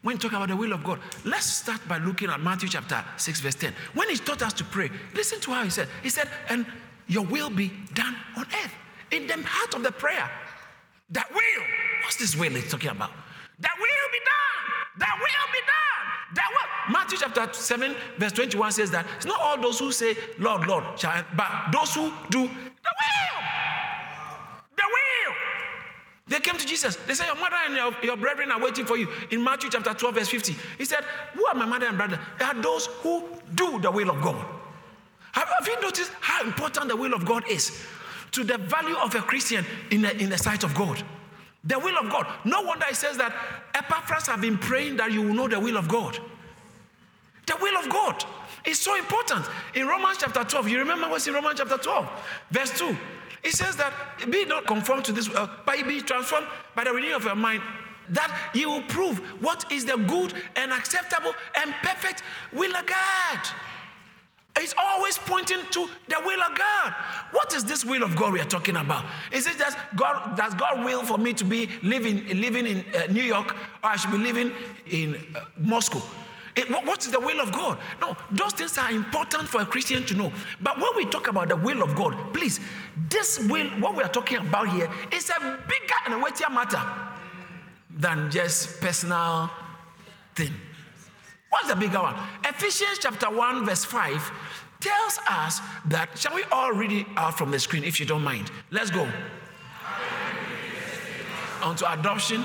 When 0.02 0.16
you 0.16 0.20
talk 0.20 0.34
about 0.34 0.50
the 0.50 0.58
will 0.58 0.74
of 0.74 0.84
God, 0.84 1.00
let's 1.24 1.46
start 1.46 1.80
by 1.88 2.00
looking 2.00 2.30
at 2.30 2.42
Matthew 2.42 2.68
chapter 2.68 3.02
6, 3.16 3.40
verse 3.40 3.56
10. 3.56 3.74
When 3.94 4.10
he 4.10 4.18
taught 4.18 4.42
us 4.42 4.52
to 4.54 4.66
pray, 4.66 4.90
listen 5.16 5.40
to 5.40 5.52
how 5.52 5.64
he 5.64 5.70
said. 5.70 5.88
He 6.04 6.10
said, 6.10 6.28
and 6.50 6.66
your 7.08 7.26
will 7.26 7.50
be 7.50 7.72
done 7.94 8.18
on 8.36 8.46
earth. 8.46 8.74
In 9.12 9.28
the 9.28 9.42
heart 9.46 9.74
of 9.76 9.84
the 9.84 9.92
prayer. 9.92 10.30
That 11.12 11.30
will, 11.32 11.64
what's 12.04 12.18
this 12.18 12.36
will 12.36 12.52
he's 12.52 12.70
talking 12.70 12.92
about? 12.92 13.12
That 13.60 13.74
will 13.78 14.10
be 14.12 14.20
done. 14.20 15.00
That 15.00 15.16
will 15.20 15.52
be 15.52 15.60
done. 15.60 16.36
That 16.36 16.50
will. 16.52 16.94
Matthew 16.94 17.18
chapter 17.20 17.52
7, 17.52 17.96
verse 18.18 18.32
21 18.34 18.72
says 18.72 18.92
that 18.92 19.06
it's 19.18 19.26
not 19.26 19.40
all 19.42 19.60
those 19.60 19.80
who 19.80 19.92
say, 19.92 20.16
Lord, 20.38 20.68
Lord, 20.68 20.84
but 21.36 21.72
those 21.72 21.96
who 21.96 22.12
do 22.30 22.42
the 22.42 22.48
will. 22.48 23.40
The 24.78 24.84
will. 24.86 25.36
They 26.28 26.40
came 26.40 26.58
to 26.58 26.66
Jesus. 26.66 26.96
They 26.96 27.16
said, 27.16 27.26
Your 27.26 27.36
mother 27.36 27.56
and 27.66 27.76
your, 27.76 27.94
your 28.04 28.18
brethren 28.18 28.52
are 28.52 28.62
waiting 28.62 28.86
for 28.86 28.98
you. 28.98 29.08
In 29.32 29.44
Matthew 29.44 29.72
chapter 29.72 29.94
12, 29.96 30.16
verse 30.16 30.30
50, 30.30 30.56
he 30.78 30.86
said, 30.86 31.04
Who 31.34 31.46
are 31.48 31.56
my 31.56 31.66
mother 31.66 31.88
and 31.88 31.98
brother? 31.98 32.20
They 32.38 32.46
are 32.46 32.62
those 32.62 32.86
who 33.02 33.24
do 33.56 33.80
the 33.80 33.90
will 33.90 34.12
of 34.12 34.22
God. 34.22 34.46
Have 35.32 35.68
you 35.68 35.82
noticed 35.82 36.12
how 36.20 36.44
important 36.44 36.88
the 36.88 36.96
will 36.96 37.14
of 37.14 37.26
God 37.26 37.44
is 37.50 37.86
to 38.32 38.44
the 38.44 38.58
value 38.58 38.96
of 38.98 39.16
a 39.16 39.20
Christian 39.20 39.66
in 39.92 40.02
the, 40.02 40.16
in 40.18 40.30
the 40.30 40.38
sight 40.38 40.64
of 40.64 40.74
God? 40.76 41.04
The 41.64 41.78
will 41.78 41.98
of 41.98 42.10
God. 42.10 42.28
No 42.46 42.62
wonder 42.62 42.86
it 42.90 42.96
says 42.96 43.18
that 43.18 43.34
Epaphras 43.74 44.28
have 44.28 44.42
been 44.42 44.58
praying 44.58 44.98
that 44.98 45.12
you 45.12 45.22
will 45.22 45.34
know 45.34 45.48
the 45.48 45.60
will 45.60 45.78
of 45.78 45.88
God. 45.88 46.18
The 47.46 47.58
will 47.60 47.78
of 47.78 47.90
God 47.90 48.24
is 48.66 48.80
so 48.80 48.96
important. 48.96 49.46
In 49.74 49.88
Romans 49.88 50.18
chapter 50.20 50.44
12, 50.44 50.70
you 50.70 50.80
remember 50.80 51.10
what's 51.10 51.28
in 51.28 51.34
Romans 51.34 51.60
chapter 51.60 51.78
12, 51.78 52.10
verse 52.52 52.78
2. 52.78 52.96
It 53.44 53.54
says 53.54 53.76
that 53.78 53.94
be 54.30 54.46
not 54.46 54.68
conformed 54.68 55.06
to 55.06 55.12
this 55.12 55.30
world, 55.34 55.50
but 55.66 55.76
be 55.88 56.02
transformed 56.02 56.48
by 56.76 56.84
the 56.84 56.92
renewing 56.92 57.16
of 57.16 57.24
your 57.24 57.36
mind, 57.36 57.62
that 58.10 58.52
you 58.54 58.70
will 58.70 58.82
prove 58.84 59.20
what 59.42 59.72
is 59.72 59.86
the 59.86 59.98
good 59.98 60.34
and 60.56 60.72
acceptable 60.72 61.34
and 61.62 61.74
perfect 61.82 62.24
will 62.54 62.76
of 62.76 62.86
God. 62.86 63.40
It's 64.60 64.76
always 64.78 65.18
pointing 65.18 65.60
to 65.72 65.90
the 66.08 66.22
will 66.26 66.42
of 66.42 66.58
God. 66.58 66.94
What 67.32 67.54
is 67.54 67.64
this 67.64 67.86
will 67.86 68.04
of 68.04 68.16
God 68.16 68.34
we 68.34 68.42
are 68.42 68.46
talking 68.46 68.76
about? 68.76 69.06
Is 69.32 69.48
it 69.48 69.58
just 69.58 69.78
God? 69.96 70.36
Does 70.36 70.54
God 70.54 70.84
will 70.84 71.04
for 71.04 71.18
me 71.18 71.34
to 71.34 71.46
be 71.46 71.70
living 71.82 72.28
living 72.28 72.68
in 72.68 72.86
uh, 72.94 73.12
New 73.12 73.24
York, 73.24 73.56
or 73.84 73.90
I 73.90 73.96
should 73.96 74.12
be 74.12 74.18
living 74.18 74.52
in 74.92 75.16
uh, 75.36 75.46
Moscow? 75.58 76.02
It, 76.56 76.70
what, 76.70 76.86
what's 76.86 77.08
the 77.08 77.20
will 77.20 77.40
of 77.40 77.54
God? 77.54 77.78
No, 78.02 78.18
those 78.32 78.52
things 78.52 78.78
are 78.78 78.92
important 78.92 79.48
for 79.48 79.62
a 79.62 79.66
Christian 79.66 80.06
to 80.08 80.14
know. 80.14 80.32
But 80.60 80.78
when 80.78 80.90
we 80.98 81.06
talk 81.06 81.28
about 81.30 81.48
the 81.48 81.56
will 81.56 81.82
of 81.82 81.96
God, 81.96 82.34
please, 82.34 82.60
this 83.10 83.40
will, 83.48 83.68
what 83.80 83.96
we 83.96 84.04
are 84.04 84.10
talking 84.10 84.40
about 84.40 84.68
here, 84.68 84.90
is 85.14 85.30
a 85.30 85.40
bigger 85.40 86.00
and 86.08 86.22
weightier 86.22 86.50
matter 86.50 86.82
than 87.90 88.30
just 88.30 88.82
personal 88.82 89.50
thing. 90.36 90.54
What's 91.50 91.68
the 91.68 91.76
bigger 91.76 92.00
one? 92.00 92.16
Ephesians 92.46 93.00
chapter 93.00 93.30
1, 93.30 93.66
verse 93.66 93.86
5 93.86 94.32
tells 94.80 95.20
us 95.30 95.60
that, 95.86 96.18
shall 96.18 96.36
we 96.36 96.44
all 96.52 96.72
read 96.72 96.92
it 96.92 97.08
out 97.18 97.38
from 97.38 97.52
the 97.52 97.60
screen 97.60 97.84
if 97.84 98.00
you 98.00 98.06
don't 98.06 98.24
mind? 98.24 98.52
Let's 98.72 98.92
go. 98.92 99.10
Unto 101.62 101.86
adoption 101.86 102.44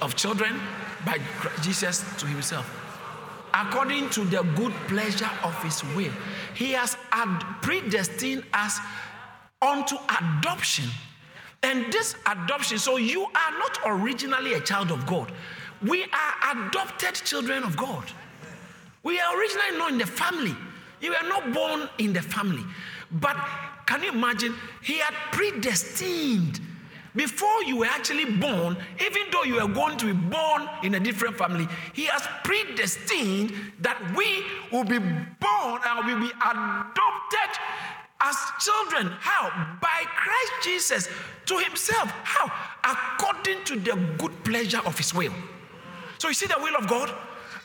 of 0.00 0.14
children 0.16 0.58
by 1.04 1.18
Jesus 1.60 2.04
to 2.18 2.26
himself. 2.26 2.80
According 3.52 4.10
to 4.10 4.24
the 4.24 4.42
good 4.56 4.72
pleasure 4.88 5.30
of 5.42 5.60
his 5.62 5.84
will, 5.94 6.12
he 6.54 6.72
has 6.72 6.96
ad- 7.12 7.44
predestined 7.62 8.44
us 8.52 8.78
unto 9.60 9.96
adoption. 10.20 10.86
And 11.62 11.92
this 11.92 12.16
adoption, 12.26 12.78
so 12.78 12.96
you 12.96 13.22
are 13.22 13.58
not 13.58 13.78
originally 13.86 14.54
a 14.54 14.60
child 14.60 14.90
of 14.90 15.06
God. 15.06 15.32
We 15.82 16.04
are 16.04 16.68
adopted 16.68 17.14
children 17.14 17.62
of 17.62 17.76
God. 17.76 18.04
We 19.02 19.20
are 19.20 19.38
originally 19.38 19.78
not 19.78 19.92
in 19.92 19.98
the 19.98 20.06
family. 20.06 20.56
You 21.00 21.10
were 21.10 21.28
not 21.28 21.52
born 21.52 21.88
in 21.98 22.12
the 22.12 22.22
family. 22.22 22.64
But 23.10 23.36
can 23.86 24.02
you 24.02 24.12
imagine? 24.12 24.54
He 24.82 24.98
had 24.98 25.14
predestined 25.32 26.60
before 27.16 27.62
you 27.62 27.76
were 27.76 27.86
actually 27.86 28.24
born, 28.24 28.76
even 29.00 29.22
though 29.30 29.44
you 29.44 29.54
were 29.54 29.72
going 29.72 29.96
to 29.98 30.06
be 30.06 30.12
born 30.12 30.68
in 30.82 30.96
a 30.96 31.00
different 31.00 31.36
family, 31.36 31.68
He 31.92 32.06
has 32.06 32.26
predestined 32.42 33.54
that 33.80 34.00
we 34.16 34.44
will 34.72 34.84
be 34.84 34.98
born 34.98 35.80
and 35.86 36.06
will 36.06 36.20
be 36.20 36.32
adopted 36.34 37.50
as 38.20 38.36
children. 38.58 39.12
How? 39.20 39.76
By 39.80 40.02
Christ 40.06 40.52
Jesus 40.64 41.08
to 41.46 41.58
Himself. 41.58 42.10
How? 42.24 42.50
According 42.82 43.64
to 43.64 43.76
the 43.78 43.96
good 44.18 44.42
pleasure 44.42 44.80
of 44.84 44.98
His 44.98 45.14
will. 45.14 45.32
So 46.18 46.28
you 46.28 46.34
see 46.34 46.46
the 46.46 46.58
will 46.58 46.76
of 46.76 46.86
God? 46.88 47.12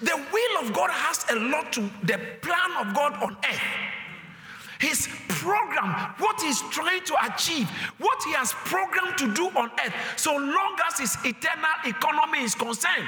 The 0.01 0.15
will 0.15 0.65
of 0.65 0.73
God 0.73 0.89
has 0.91 1.25
a 1.29 1.35
lot 1.35 1.73
to 1.73 1.81
the 2.03 2.19
plan 2.41 2.87
of 2.87 2.95
God 2.95 3.21
on 3.21 3.35
earth. 3.49 3.61
His 4.79 5.09
program, 5.27 6.13
what 6.19 6.39
he's 6.41 6.61
trying 6.69 7.03
to 7.03 7.15
achieve, 7.25 7.69
what 7.97 8.23
he 8.23 8.31
has 8.33 8.53
programmed 8.63 9.17
to 9.17 9.33
do 9.33 9.47
on 9.57 9.69
earth, 9.85 9.93
so 10.15 10.35
long 10.35 10.77
as 10.87 10.99
his 10.99 11.17
eternal 11.25 11.75
economy 11.85 12.43
is 12.43 12.55
concerned. 12.55 13.07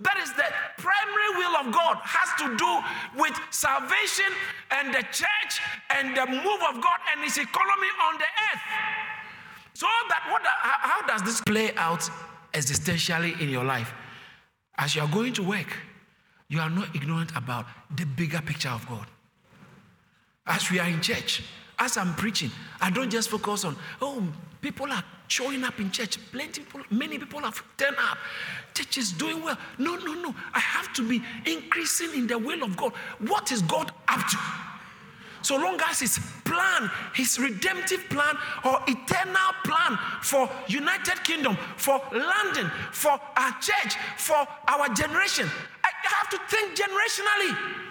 That 0.00 0.16
is 0.18 0.32
the 0.32 0.50
primary 0.78 1.30
will 1.38 1.56
of 1.62 1.72
God 1.72 1.98
has 2.02 2.34
to 2.42 2.56
do 2.58 3.20
with 3.22 3.38
salvation 3.50 4.26
and 4.72 4.92
the 4.92 5.02
church 5.14 5.62
and 5.90 6.16
the 6.16 6.26
move 6.26 6.62
of 6.66 6.82
God 6.82 6.98
and 7.14 7.22
his 7.22 7.38
economy 7.38 7.90
on 8.10 8.18
the 8.18 8.30
earth. 8.50 8.66
So 9.74 9.86
that 10.08 10.26
what 10.30 10.42
how 10.44 11.06
does 11.06 11.22
this 11.22 11.40
play 11.42 11.72
out 11.76 12.10
existentially 12.52 13.40
in 13.40 13.48
your 13.48 13.64
life? 13.64 13.94
As 14.76 14.94
you 14.94 15.02
are 15.02 15.08
going 15.08 15.32
to 15.34 15.42
work, 15.42 15.76
you 16.48 16.60
are 16.60 16.70
not 16.70 16.94
ignorant 16.94 17.30
about 17.36 17.66
the 17.96 18.04
bigger 18.04 18.40
picture 18.40 18.68
of 18.68 18.86
God. 18.88 19.06
As 20.46 20.70
we 20.70 20.78
are 20.78 20.88
in 20.88 21.00
church, 21.00 21.42
as 21.78 21.96
I'm 21.96 22.14
preaching, 22.14 22.50
I 22.80 22.90
don't 22.90 23.10
just 23.10 23.30
focus 23.30 23.64
on, 23.64 23.76
oh, 24.00 24.26
people 24.60 24.90
are 24.90 25.04
showing 25.28 25.64
up 25.64 25.78
in 25.80 25.90
church. 25.90 26.18
Plenty 26.30 26.62
people, 26.62 26.82
many 26.90 27.18
people 27.18 27.40
have 27.40 27.62
turned 27.76 27.96
up. 27.98 28.18
Church 28.74 28.98
is 28.98 29.12
doing 29.12 29.42
well. 29.42 29.56
No, 29.78 29.96
no, 29.96 30.14
no. 30.14 30.34
I 30.52 30.60
have 30.60 30.92
to 30.94 31.08
be 31.08 31.22
increasing 31.46 32.12
in 32.14 32.26
the 32.26 32.38
will 32.38 32.62
of 32.62 32.76
God. 32.76 32.92
What 33.18 33.50
is 33.52 33.62
God 33.62 33.92
up 34.08 34.26
to? 34.28 34.38
So 35.42 35.56
long 35.56 35.78
as 35.88 36.00
his 36.00 36.18
plan, 36.44 36.90
his 37.14 37.38
redemptive 37.38 38.08
plan 38.08 38.36
or 38.64 38.78
eternal 38.86 39.52
plan 39.64 39.98
for 40.22 40.48
United 40.68 41.22
Kingdom, 41.24 41.56
for 41.76 42.00
London, 42.12 42.70
for 42.92 43.18
our 43.36 43.52
church, 43.60 43.96
for 44.16 44.46
our 44.68 44.88
generation, 44.94 45.48
I 45.84 45.90
have 46.08 46.28
to 46.30 46.38
think 46.48 46.76
generationally. 46.76 47.82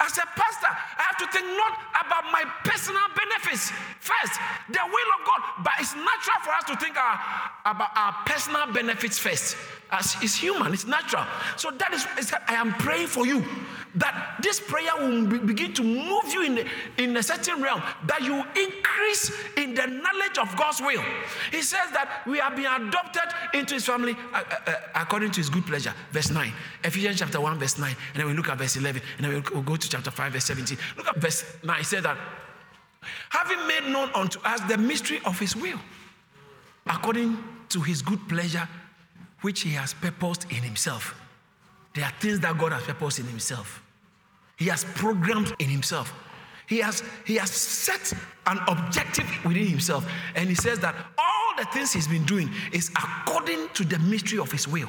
As 0.00 0.18
a 0.18 0.26
pastor, 0.34 0.66
I 0.66 1.02
have 1.10 1.16
to 1.18 1.26
think 1.28 1.46
not 1.56 1.78
about 2.04 2.24
my 2.32 2.42
personal 2.64 3.02
benefits 3.14 3.70
first, 4.00 4.40
the 4.68 4.80
will 4.82 5.10
of 5.20 5.26
God, 5.26 5.62
but 5.62 5.72
it's 5.78 5.94
natural 5.94 6.40
for 6.42 6.50
us 6.50 6.64
to 6.64 6.76
think 6.76 6.96
our, 6.96 7.20
about 7.64 7.90
our 7.94 8.12
personal 8.26 8.72
benefits 8.72 9.16
first. 9.16 9.56
As 9.92 10.16
it's 10.20 10.34
human, 10.34 10.72
it's 10.72 10.86
natural. 10.86 11.24
So 11.56 11.70
that 11.70 11.94
is, 11.94 12.04
is 12.18 12.34
I 12.48 12.54
am 12.54 12.72
praying 12.72 13.06
for 13.06 13.26
you 13.26 13.44
that 13.94 14.38
this 14.42 14.58
prayer 14.58 14.90
will 14.98 15.26
be, 15.26 15.38
begin 15.38 15.72
to 15.74 15.82
move 15.82 16.32
you 16.32 16.42
in, 16.42 16.66
in 16.98 17.16
a 17.16 17.22
certain 17.22 17.62
realm, 17.62 17.82
that 18.06 18.22
you 18.22 18.34
increase 18.34 19.32
in 19.56 19.74
the 19.74 19.86
knowledge 19.86 20.38
of 20.40 20.54
God's 20.56 20.80
will. 20.80 21.02
He 21.50 21.62
says 21.62 21.90
that 21.92 22.22
we 22.26 22.40
are 22.40 22.54
being 22.54 22.68
adopted 22.68 23.28
into 23.54 23.74
his 23.74 23.84
family 23.84 24.16
uh, 24.32 24.42
uh, 24.50 24.70
uh 24.70 24.74
according 24.94 25.30
to 25.32 25.40
his 25.40 25.50
good 25.50 25.66
pleasure. 25.66 25.92
Verse 26.10 26.30
9, 26.30 26.52
Ephesians 26.84 27.18
chapter 27.18 27.40
1, 27.40 27.58
verse 27.58 27.78
9, 27.78 27.94
and 28.14 28.20
then 28.20 28.26
we 28.26 28.34
look 28.34 28.48
at 28.48 28.58
verse 28.58 28.76
11, 28.76 29.02
and 29.18 29.26
then 29.26 29.42
we'll, 29.52 29.62
go 29.62 29.76
to 29.76 29.88
chapter 29.88 30.10
5, 30.10 30.32
verse 30.32 30.44
17. 30.44 30.78
Look 30.96 31.08
at 31.08 31.16
verse 31.16 31.44
9, 31.62 31.78
he 31.78 31.84
says 31.84 32.02
that 32.02 32.16
having 33.30 33.66
made 33.66 33.90
known 33.92 34.10
unto 34.14 34.40
us 34.40 34.60
the 34.62 34.78
mystery 34.78 35.20
of 35.24 35.38
his 35.38 35.56
will, 35.56 35.78
according 36.86 37.36
to 37.68 37.80
his 37.80 38.00
good 38.02 38.28
pleasure, 38.28 38.68
which 39.40 39.62
he 39.62 39.70
has 39.70 39.92
purposed 39.94 40.44
in 40.50 40.62
himself. 40.62 41.18
There 41.94 42.04
are 42.04 42.12
things 42.20 42.40
that 42.40 42.56
God 42.56 42.72
has 42.72 42.82
purposed 42.84 43.18
in 43.18 43.26
himself. 43.26 43.81
He 44.62 44.68
has 44.68 44.84
programmed 44.84 45.56
in 45.58 45.68
himself. 45.68 46.14
He 46.68 46.78
has, 46.78 47.02
he 47.26 47.34
has 47.34 47.50
set 47.50 48.12
an 48.46 48.60
objective 48.68 49.26
within 49.44 49.66
himself. 49.66 50.08
And 50.36 50.48
he 50.48 50.54
says 50.54 50.78
that 50.78 50.94
all 51.18 51.56
the 51.58 51.64
things 51.72 51.92
he's 51.92 52.06
been 52.06 52.24
doing 52.24 52.48
is 52.72 52.88
according 52.90 53.70
to 53.74 53.82
the 53.84 53.98
mystery 53.98 54.38
of 54.38 54.52
his 54.52 54.68
will. 54.68 54.88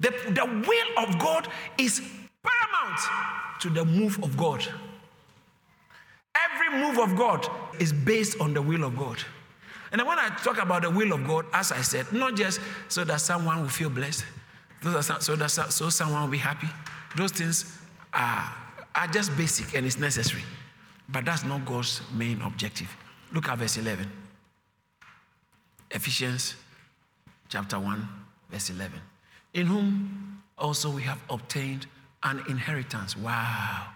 The, 0.00 0.10
the 0.30 0.64
will 0.66 1.04
of 1.06 1.16
God 1.20 1.46
is 1.78 2.02
paramount 2.42 3.60
to 3.60 3.70
the 3.70 3.84
move 3.84 4.20
of 4.24 4.36
God. 4.36 4.66
Every 6.34 6.80
move 6.80 6.98
of 6.98 7.16
God 7.16 7.46
is 7.78 7.92
based 7.92 8.40
on 8.40 8.52
the 8.52 8.62
will 8.62 8.82
of 8.82 8.96
God. 8.96 9.18
And 9.92 10.04
when 10.04 10.18
I 10.18 10.30
talk 10.42 10.58
about 10.58 10.82
the 10.82 10.90
will 10.90 11.12
of 11.12 11.24
God, 11.24 11.46
as 11.52 11.70
I 11.70 11.82
said, 11.82 12.12
not 12.12 12.34
just 12.34 12.58
so 12.88 13.04
that 13.04 13.20
someone 13.20 13.60
will 13.60 13.68
feel 13.68 13.90
blessed, 13.90 14.24
so 15.20 15.36
that 15.36 15.50
so 15.50 15.88
someone 15.88 16.22
will 16.22 16.28
be 16.28 16.38
happy. 16.38 16.68
Those 17.16 17.30
things 17.30 17.79
are, 18.12 18.54
are 18.94 19.06
just 19.08 19.36
basic 19.36 19.74
and 19.74 19.86
it's 19.86 19.98
necessary. 19.98 20.42
But 21.08 21.24
that's 21.24 21.44
not 21.44 21.64
God's 21.64 22.00
main 22.14 22.40
objective. 22.42 22.94
Look 23.32 23.48
at 23.48 23.58
verse 23.58 23.76
11. 23.76 24.10
Ephesians 25.90 26.54
chapter 27.48 27.78
1, 27.78 28.08
verse 28.50 28.70
11. 28.70 29.00
In 29.54 29.66
whom 29.66 30.42
also 30.56 30.90
we 30.90 31.02
have 31.02 31.20
obtained 31.28 31.86
an 32.22 32.42
inheritance. 32.48 33.16
Wow. 33.16 33.86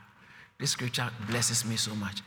This 0.58 0.70
scripture 0.70 1.08
blesses 1.28 1.64
me 1.64 1.76
so 1.76 1.94
much. 1.94 2.22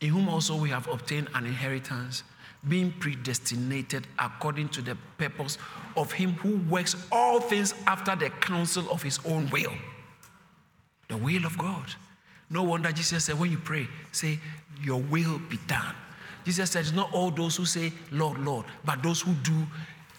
In 0.00 0.10
whom 0.10 0.28
also 0.28 0.56
we 0.56 0.70
have 0.70 0.88
obtained 0.88 1.28
an 1.34 1.44
inheritance 1.44 2.22
being 2.68 2.92
predestinated 2.92 4.06
according 4.18 4.68
to 4.68 4.82
the 4.82 4.96
purpose 5.18 5.58
of 5.96 6.12
him 6.12 6.32
who 6.34 6.56
works 6.70 6.94
all 7.10 7.40
things 7.40 7.74
after 7.86 8.14
the 8.14 8.30
counsel 8.30 8.90
of 8.90 9.02
his 9.02 9.18
own 9.24 9.48
will. 9.50 9.72
The 11.10 11.16
will 11.16 11.44
of 11.44 11.58
God. 11.58 11.94
No 12.48 12.62
wonder 12.62 12.90
Jesus 12.90 13.24
said, 13.24 13.38
when 13.38 13.50
you 13.50 13.58
pray, 13.58 13.86
say, 14.12 14.38
Your 14.82 15.00
will 15.00 15.38
be 15.38 15.58
done. 15.66 15.94
Jesus 16.44 16.70
said, 16.70 16.80
It's 16.80 16.92
not 16.92 17.12
all 17.12 17.30
those 17.30 17.56
who 17.56 17.64
say, 17.64 17.92
Lord, 18.10 18.38
Lord, 18.38 18.64
but 18.84 19.02
those 19.02 19.20
who 19.20 19.32
do 19.34 19.66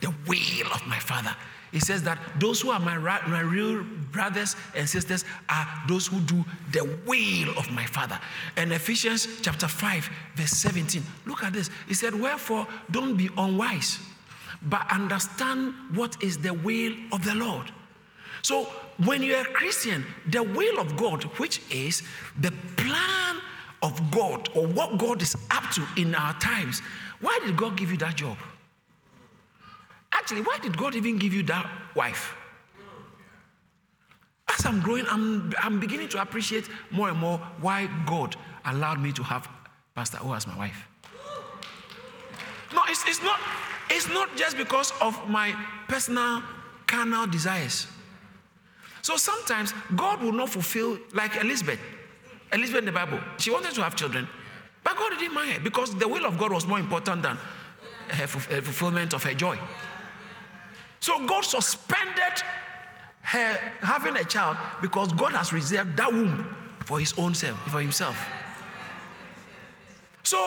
the 0.01 0.13
will 0.27 0.71
of 0.73 0.85
my 0.87 0.99
Father. 0.99 1.35
He 1.71 1.79
says 1.79 2.03
that 2.03 2.19
those 2.37 2.59
who 2.59 2.71
are 2.71 2.79
my, 2.79 2.97
my 2.97 3.39
real 3.39 3.83
brothers 4.11 4.57
and 4.75 4.87
sisters 4.87 5.23
are 5.47 5.65
those 5.87 6.07
who 6.07 6.19
do 6.21 6.43
the 6.71 6.83
will 7.05 7.57
of 7.57 7.71
my 7.71 7.85
Father. 7.85 8.19
And 8.57 8.73
Ephesians 8.73 9.27
chapter 9.41 9.69
5, 9.69 10.09
verse 10.35 10.51
17. 10.51 11.01
Look 11.25 11.43
at 11.43 11.53
this. 11.53 11.69
He 11.87 11.93
said, 11.93 12.13
Wherefore, 12.13 12.67
don't 12.91 13.15
be 13.15 13.29
unwise, 13.37 13.99
but 14.63 14.85
understand 14.91 15.73
what 15.93 16.21
is 16.21 16.37
the 16.37 16.53
will 16.53 16.93
of 17.13 17.23
the 17.23 17.35
Lord. 17.35 17.71
So, 18.41 18.67
when 18.97 19.23
you're 19.23 19.41
a 19.41 19.45
Christian, 19.45 20.05
the 20.27 20.43
will 20.43 20.79
of 20.79 20.95
God, 20.97 21.23
which 21.39 21.61
is 21.71 22.03
the 22.39 22.51
plan 22.77 23.37
of 23.81 24.11
God 24.11 24.49
or 24.55 24.67
what 24.67 24.97
God 24.97 25.21
is 25.21 25.35
up 25.49 25.69
to 25.71 25.85
in 25.97 26.13
our 26.15 26.33
times, 26.39 26.81
why 27.19 27.39
did 27.45 27.57
God 27.57 27.77
give 27.77 27.91
you 27.91 27.97
that 27.97 28.15
job? 28.15 28.37
Actually, 30.13 30.41
why 30.41 30.57
did 30.61 30.77
God 30.77 30.95
even 30.95 31.17
give 31.17 31.33
you 31.33 31.43
that 31.43 31.69
wife? 31.95 32.35
As 34.49 34.65
I'm 34.65 34.81
growing, 34.81 35.05
I'm, 35.07 35.53
I'm 35.61 35.79
beginning 35.79 36.09
to 36.09 36.21
appreciate 36.21 36.67
more 36.91 37.09
and 37.09 37.17
more 37.17 37.37
why 37.61 37.89
God 38.05 38.35
allowed 38.65 38.99
me 39.01 39.11
to 39.13 39.23
have 39.23 39.47
Pastor 39.95 40.19
O 40.21 40.33
as 40.33 40.45
my 40.45 40.57
wife. 40.57 40.87
No, 42.73 42.81
it's, 42.87 43.03
it's, 43.07 43.21
not, 43.23 43.39
it's 43.89 44.09
not 44.09 44.35
just 44.35 44.57
because 44.57 44.93
of 45.01 45.29
my 45.29 45.53
personal 45.87 46.43
carnal 46.87 47.27
desires. 47.27 47.87
So 49.01 49.17
sometimes 49.17 49.73
God 49.95 50.21
will 50.21 50.31
not 50.31 50.49
fulfill, 50.49 50.99
like 51.13 51.35
Elizabeth. 51.37 51.79
Elizabeth 52.53 52.79
in 52.79 52.85
the 52.85 52.91
Bible, 52.91 53.19
she 53.37 53.49
wanted 53.49 53.73
to 53.73 53.83
have 53.83 53.95
children, 53.95 54.27
but 54.83 54.97
God 54.97 55.17
didn't 55.17 55.33
mind 55.33 55.51
her 55.51 55.59
because 55.59 55.95
the 55.95 56.07
will 56.07 56.25
of 56.25 56.37
God 56.37 56.51
was 56.51 56.67
more 56.67 56.79
important 56.79 57.23
than 57.23 57.37
her 58.09 58.27
fulfillment 58.27 59.13
of 59.13 59.23
her 59.23 59.33
joy. 59.33 59.57
So 60.99 61.25
God 61.25 61.45
suspended 61.45 62.43
her 63.21 63.53
having 63.81 64.17
a 64.17 64.23
child 64.23 64.57
because 64.81 65.13
God 65.13 65.31
has 65.31 65.53
reserved 65.53 65.95
that 65.97 66.11
womb 66.11 66.55
for 66.85 66.99
his 66.99 67.13
own 67.17 67.33
self, 67.33 67.57
for 67.71 67.79
himself. 67.79 68.17
So 70.23 70.37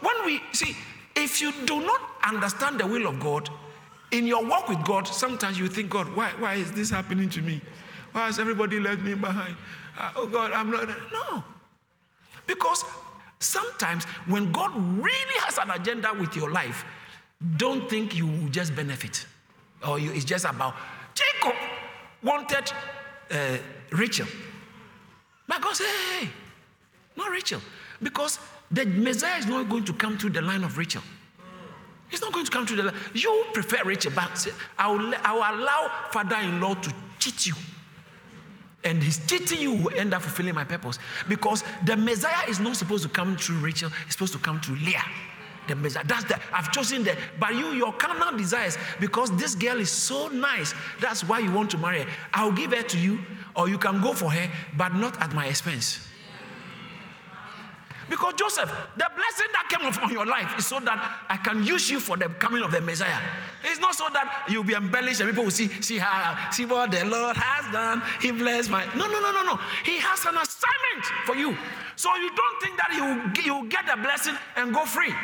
when 0.00 0.26
we 0.26 0.40
see, 0.52 0.76
if 1.14 1.40
you 1.40 1.52
do 1.64 1.80
not 1.80 2.00
understand 2.26 2.80
the 2.80 2.86
will 2.86 3.06
of 3.06 3.20
God, 3.20 3.48
in 4.10 4.26
your 4.26 4.44
walk 4.44 4.68
with 4.68 4.84
God, 4.84 5.06
sometimes 5.06 5.58
you 5.58 5.68
think, 5.68 5.88
God, 5.90 6.14
why, 6.14 6.30
why 6.38 6.54
is 6.54 6.70
this 6.72 6.90
happening 6.90 7.30
to 7.30 7.40
me? 7.40 7.60
Why 8.12 8.26
has 8.26 8.38
everybody 8.38 8.78
left 8.78 9.02
me 9.02 9.14
behind? 9.14 9.56
Uh, 9.98 10.12
oh 10.16 10.26
God, 10.26 10.52
I'm 10.52 10.70
not. 10.70 10.88
No. 11.12 11.44
Because 12.46 12.84
sometimes 13.38 14.04
when 14.26 14.52
God 14.52 14.72
really 14.76 15.40
has 15.40 15.58
an 15.58 15.70
agenda 15.70 16.12
with 16.18 16.36
your 16.36 16.50
life, 16.50 16.84
don't 17.56 17.88
think 17.88 18.16
you 18.16 18.26
will 18.26 18.48
just 18.48 18.74
benefit. 18.76 19.26
Or 19.86 19.98
you, 19.98 20.12
it's 20.12 20.24
just 20.24 20.44
about 20.44 20.74
Jacob 21.14 21.56
wanted 22.22 22.72
uh, 23.30 23.58
Rachel. 23.90 24.26
But 25.48 25.60
God 25.60 25.74
said, 25.74 25.86
hey, 25.86 26.28
not 27.16 27.30
Rachel. 27.30 27.60
Because 28.02 28.38
the 28.70 28.86
Messiah 28.86 29.38
is 29.38 29.46
not 29.46 29.68
going 29.68 29.84
to 29.84 29.92
come 29.92 30.18
through 30.18 30.30
the 30.30 30.42
line 30.42 30.64
of 30.64 30.78
Rachel. 30.78 31.02
He's 32.08 32.20
not 32.20 32.32
going 32.32 32.44
to 32.44 32.50
come 32.50 32.66
through 32.66 32.76
the 32.76 32.82
line. 32.84 32.94
You 33.14 33.46
prefer 33.52 33.84
Rachel, 33.84 34.12
but 34.14 34.46
I 34.78 34.90
will, 34.90 35.14
I 35.24 35.32
will 35.32 35.60
allow 35.60 35.90
father 36.10 36.36
in 36.36 36.60
law 36.60 36.74
to 36.74 36.94
cheat 37.18 37.46
you. 37.46 37.54
And 38.84 39.02
his 39.02 39.24
cheating 39.26 39.60
you 39.60 39.72
will 39.74 39.94
end 39.94 40.12
up 40.12 40.22
fulfilling 40.22 40.54
my 40.54 40.64
purpose. 40.64 40.98
Because 41.28 41.62
the 41.84 41.96
Messiah 41.96 42.48
is 42.48 42.58
not 42.58 42.76
supposed 42.76 43.04
to 43.04 43.08
come 43.08 43.36
through 43.36 43.58
Rachel, 43.58 43.90
it's 44.06 44.14
supposed 44.14 44.32
to 44.32 44.38
come 44.38 44.60
through 44.60 44.76
Leah. 44.76 45.04
The 45.68 45.76
Messiah. 45.76 46.04
That's 46.04 46.24
the 46.24 46.40
I've 46.52 46.72
chosen 46.72 47.04
that. 47.04 47.16
but 47.38 47.54
you, 47.54 47.72
your 47.72 47.92
carnal 47.92 48.36
desires, 48.36 48.76
because 48.98 49.30
this 49.36 49.54
girl 49.54 49.78
is 49.78 49.90
so 49.90 50.28
nice. 50.28 50.74
That's 51.00 51.22
why 51.22 51.38
you 51.38 51.52
want 51.52 51.70
to 51.70 51.78
marry 51.78 52.02
her. 52.02 52.10
I'll 52.34 52.50
give 52.50 52.72
her 52.72 52.82
to 52.82 52.98
you, 52.98 53.20
or 53.54 53.68
you 53.68 53.78
can 53.78 54.00
go 54.00 54.12
for 54.12 54.32
her, 54.32 54.50
but 54.76 54.94
not 54.94 55.20
at 55.22 55.32
my 55.32 55.46
expense. 55.46 56.08
Because 58.12 58.34
Joseph, 58.34 58.68
the 58.94 59.08
blessing 59.16 59.46
that 59.54 59.68
came 59.70 59.88
upon 59.88 60.12
your 60.12 60.26
life 60.26 60.58
is 60.58 60.66
so 60.66 60.78
that 60.80 61.24
I 61.30 61.38
can 61.38 61.64
use 61.64 61.88
you 61.88 61.98
for 61.98 62.18
the 62.18 62.28
coming 62.28 62.62
of 62.62 62.70
the 62.70 62.82
Messiah. 62.82 63.18
It's 63.64 63.80
not 63.80 63.94
so 63.94 64.04
that 64.12 64.48
you'll 64.50 64.64
be 64.64 64.74
embellished 64.74 65.22
and 65.22 65.30
people 65.30 65.44
will 65.44 65.50
see, 65.50 65.68
see 65.80 65.96
how, 65.96 66.36
see 66.50 66.66
what 66.66 66.90
the 66.90 67.06
Lord 67.06 67.38
has 67.38 67.72
done. 67.72 68.02
He 68.20 68.30
blessed 68.30 68.68
my. 68.68 68.84
No, 68.96 69.08
no, 69.08 69.18
no, 69.18 69.32
no, 69.32 69.42
no. 69.54 69.60
He 69.82 69.98
has 69.98 70.26
an 70.26 70.36
assignment 70.36 71.04
for 71.24 71.36
you. 71.36 71.56
So 71.96 72.14
you 72.16 72.28
don't 72.36 72.60
think 72.60 72.76
that 72.76 72.92
you 72.92 73.42
you 73.44 73.66
get 73.70 73.86
the 73.86 73.96
blessing 73.96 74.34
and 74.56 74.74
go 74.74 74.84
free. 74.84 75.14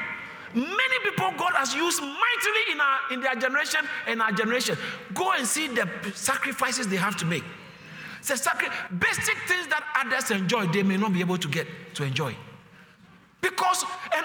Many 0.54 0.98
people 1.04 1.30
God 1.36 1.52
has 1.56 1.74
used 1.74 2.00
mightily 2.00 2.72
in 2.72 2.80
our 2.80 2.98
in 3.12 3.20
their 3.20 3.34
generation 3.34 3.80
and 4.06 4.22
our 4.22 4.32
generation. 4.32 4.78
Go 5.12 5.32
and 5.32 5.46
see 5.46 5.68
the 5.68 5.86
sacrifices 6.14 6.88
they 6.88 6.96
have 6.96 7.18
to 7.18 7.26
make. 7.26 7.44
The 8.26 8.34
sacri- 8.34 8.72
basic 8.98 9.36
things 9.46 9.66
that 9.66 9.84
others 9.94 10.30
enjoy, 10.30 10.68
they 10.68 10.82
may 10.82 10.96
not 10.96 11.12
be 11.12 11.20
able 11.20 11.36
to 11.36 11.48
get 11.48 11.66
to 11.96 12.04
enjoy. 12.04 12.34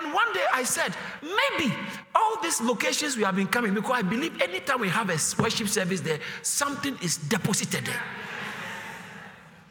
And 0.04 0.14
one 0.14 0.34
day 0.34 0.44
I 0.54 0.64
said, 0.64 0.94
maybe 1.22 1.74
all 2.14 2.42
these 2.42 2.60
locations 2.60 3.16
we 3.16 3.24
have 3.24 3.36
been 3.36 3.48
coming, 3.48 3.74
because 3.74 3.92
I 3.94 4.02
believe 4.02 4.42
anytime 4.42 4.82
we 4.82 4.90
have 4.90 5.10
a 5.10 5.18
worship 5.42 5.68
service 5.68 6.02
there, 6.02 6.20
something 6.42 6.98
is 7.02 7.18
deposited 7.18 7.86
there. 7.86 8.02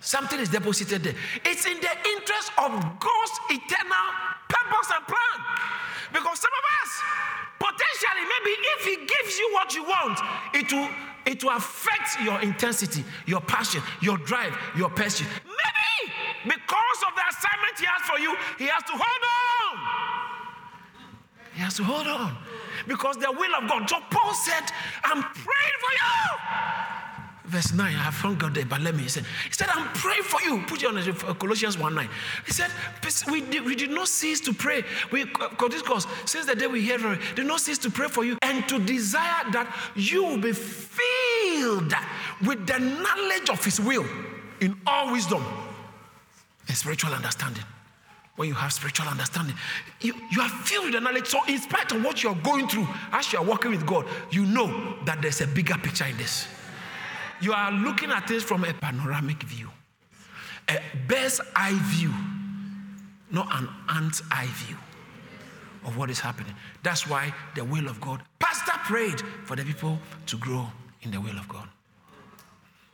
Something 0.01 0.41
is 0.41 0.49
deposited 0.49 1.03
there. 1.03 1.15
It's 1.45 1.67
in 1.67 1.79
the 1.81 1.91
interest 2.17 2.51
of 2.59 2.71
God's 2.73 3.35
eternal 3.51 4.07
purpose 4.49 4.91
and 4.97 5.07
plan. 5.07 5.39
Because 6.13 6.41
some 6.41 6.51
of 6.51 6.65
us, 6.83 7.03
potentially, 7.59 8.25
maybe 8.25 8.51
if 8.75 8.85
He 8.85 8.97
gives 9.07 9.39
you 9.39 9.51
what 9.53 9.75
you 9.75 9.85
want, 9.85 10.19
it 10.55 10.73
will, 10.73 10.89
it 11.27 11.45
will 11.45 11.57
affect 11.57 12.21
your 12.25 12.41
intensity, 12.41 13.05
your 13.27 13.41
passion, 13.43 13.83
your 14.01 14.17
drive, 14.19 14.57
your 14.77 14.91
passion. 14.91 15.27
Maybe 15.45 16.13
because 16.45 17.01
of 17.07 17.15
the 17.15 17.23
assignment 17.31 17.79
he 17.79 17.87
has 17.87 18.03
for 18.09 18.19
you, 18.19 18.35
he 18.59 18.67
has 18.67 18.83
to 18.85 18.93
hold 18.93 19.03
on. 19.03 20.02
He 21.55 21.61
has 21.61 21.75
to 21.75 21.85
hold 21.85 22.07
on. 22.07 22.37
Because 22.87 23.17
the 23.17 23.31
will 23.31 23.55
of 23.55 23.69
God. 23.69 23.89
So 23.89 23.99
Paul 24.11 24.35
said, 24.35 24.65
I'm 25.05 25.23
praying 25.23 25.79
for 25.81 25.93
you. 25.93 26.83
Verse 27.45 27.73
9, 27.75 27.87
I 27.87 27.91
have 27.91 28.25
not 28.25 28.39
got 28.39 28.55
there, 28.55 28.65
but 28.65 28.81
let 28.81 28.95
me. 28.95 29.03
He 29.03 29.09
said, 29.09 29.25
he 29.45 29.53
said 29.53 29.69
I'm 29.71 29.87
praying 29.93 30.23
for 30.23 30.41
you. 30.41 30.63
Put 30.67 30.83
it 30.83 30.87
on 30.87 30.97
uh, 30.97 31.35
Colossians 31.35 31.77
1 31.77 31.95
9. 31.95 32.09
He 32.47 32.53
said, 32.53 32.71
we 33.31 33.43
did, 33.43 33.65
we 33.65 33.75
did 33.75 33.91
not 33.91 34.09
cease 34.09 34.41
to 34.41 34.55
pray. 34.55 34.85
We, 35.11 35.25
because 35.25 36.07
since 36.25 36.47
the 36.47 36.55
day 36.55 36.67
we 36.67 36.87
heard 36.87 37.01
from 37.03 37.19
did 37.35 37.47
not 37.47 37.61
cease 37.61 37.79
to 37.79 37.91
pray 37.91 38.09
for 38.09 38.25
you 38.25 38.39
and 38.41 38.67
to 38.69 38.79
desire 38.79 39.51
that 39.53 39.71
you 39.95 40.25
will 40.25 40.39
be 40.39 40.53
filled 40.53 41.93
with 42.47 42.67
the 42.67 42.79
knowledge 42.79 43.51
of 43.51 43.63
his 43.63 43.79
will 43.79 44.07
in 44.61 44.75
all 44.87 45.13
wisdom 45.13 45.45
and 46.69 46.77
spiritual 46.77 47.13
understanding. 47.13 47.65
When 48.37 48.49
you 48.49 48.55
have 48.55 48.73
spiritual 48.73 49.09
understanding, 49.09 49.55
you, 50.01 50.15
you 50.31 50.41
are 50.41 50.49
filled 50.49 50.87
with 50.87 50.95
the 50.95 51.01
knowledge. 51.01 51.27
So, 51.27 51.41
in 51.47 51.59
spite 51.59 51.93
of 51.93 52.03
what 52.03 52.23
you 52.23 52.31
are 52.31 52.35
going 52.37 52.67
through, 52.67 52.89
as 53.13 53.33
you 53.33 53.39
are 53.39 53.45
walking 53.45 53.71
with 53.71 53.87
God, 53.87 54.07
you 54.31 54.47
know 54.47 54.97
that 55.05 55.21
there's 55.21 55.43
a 55.43 55.47
bigger 55.47 55.75
picture 55.75 56.07
in 56.07 56.17
this. 56.17 56.47
You 57.43 57.53
are 57.53 57.71
looking 57.71 58.11
at 58.11 58.27
things 58.27 58.43
from 58.43 58.65
a 58.65 58.73
panoramic 58.73 59.43
view, 59.43 59.69
a 60.69 60.81
bird's 61.07 61.41
eye 61.55 61.79
view, 61.83 62.13
not 63.31 63.49
an 63.61 63.69
ant's 63.91 64.23
eye 64.31 64.49
view 64.53 64.77
of 65.85 65.99
what 65.99 66.09
is 66.09 66.21
happening. 66.21 66.55
That's 66.83 67.09
why 67.09 67.35
the 67.55 67.65
will 67.65 67.89
of 67.89 68.01
God. 68.01 68.23
Pastor 68.39 68.73
prayed 68.85 69.21
for 69.45 69.57
the 69.57 69.65
people 69.65 69.99
to 70.27 70.37
grow 70.39 70.69
in 71.03 71.11
the 71.11 71.21
will 71.21 71.37
of 71.37 71.49
God. 71.49 71.69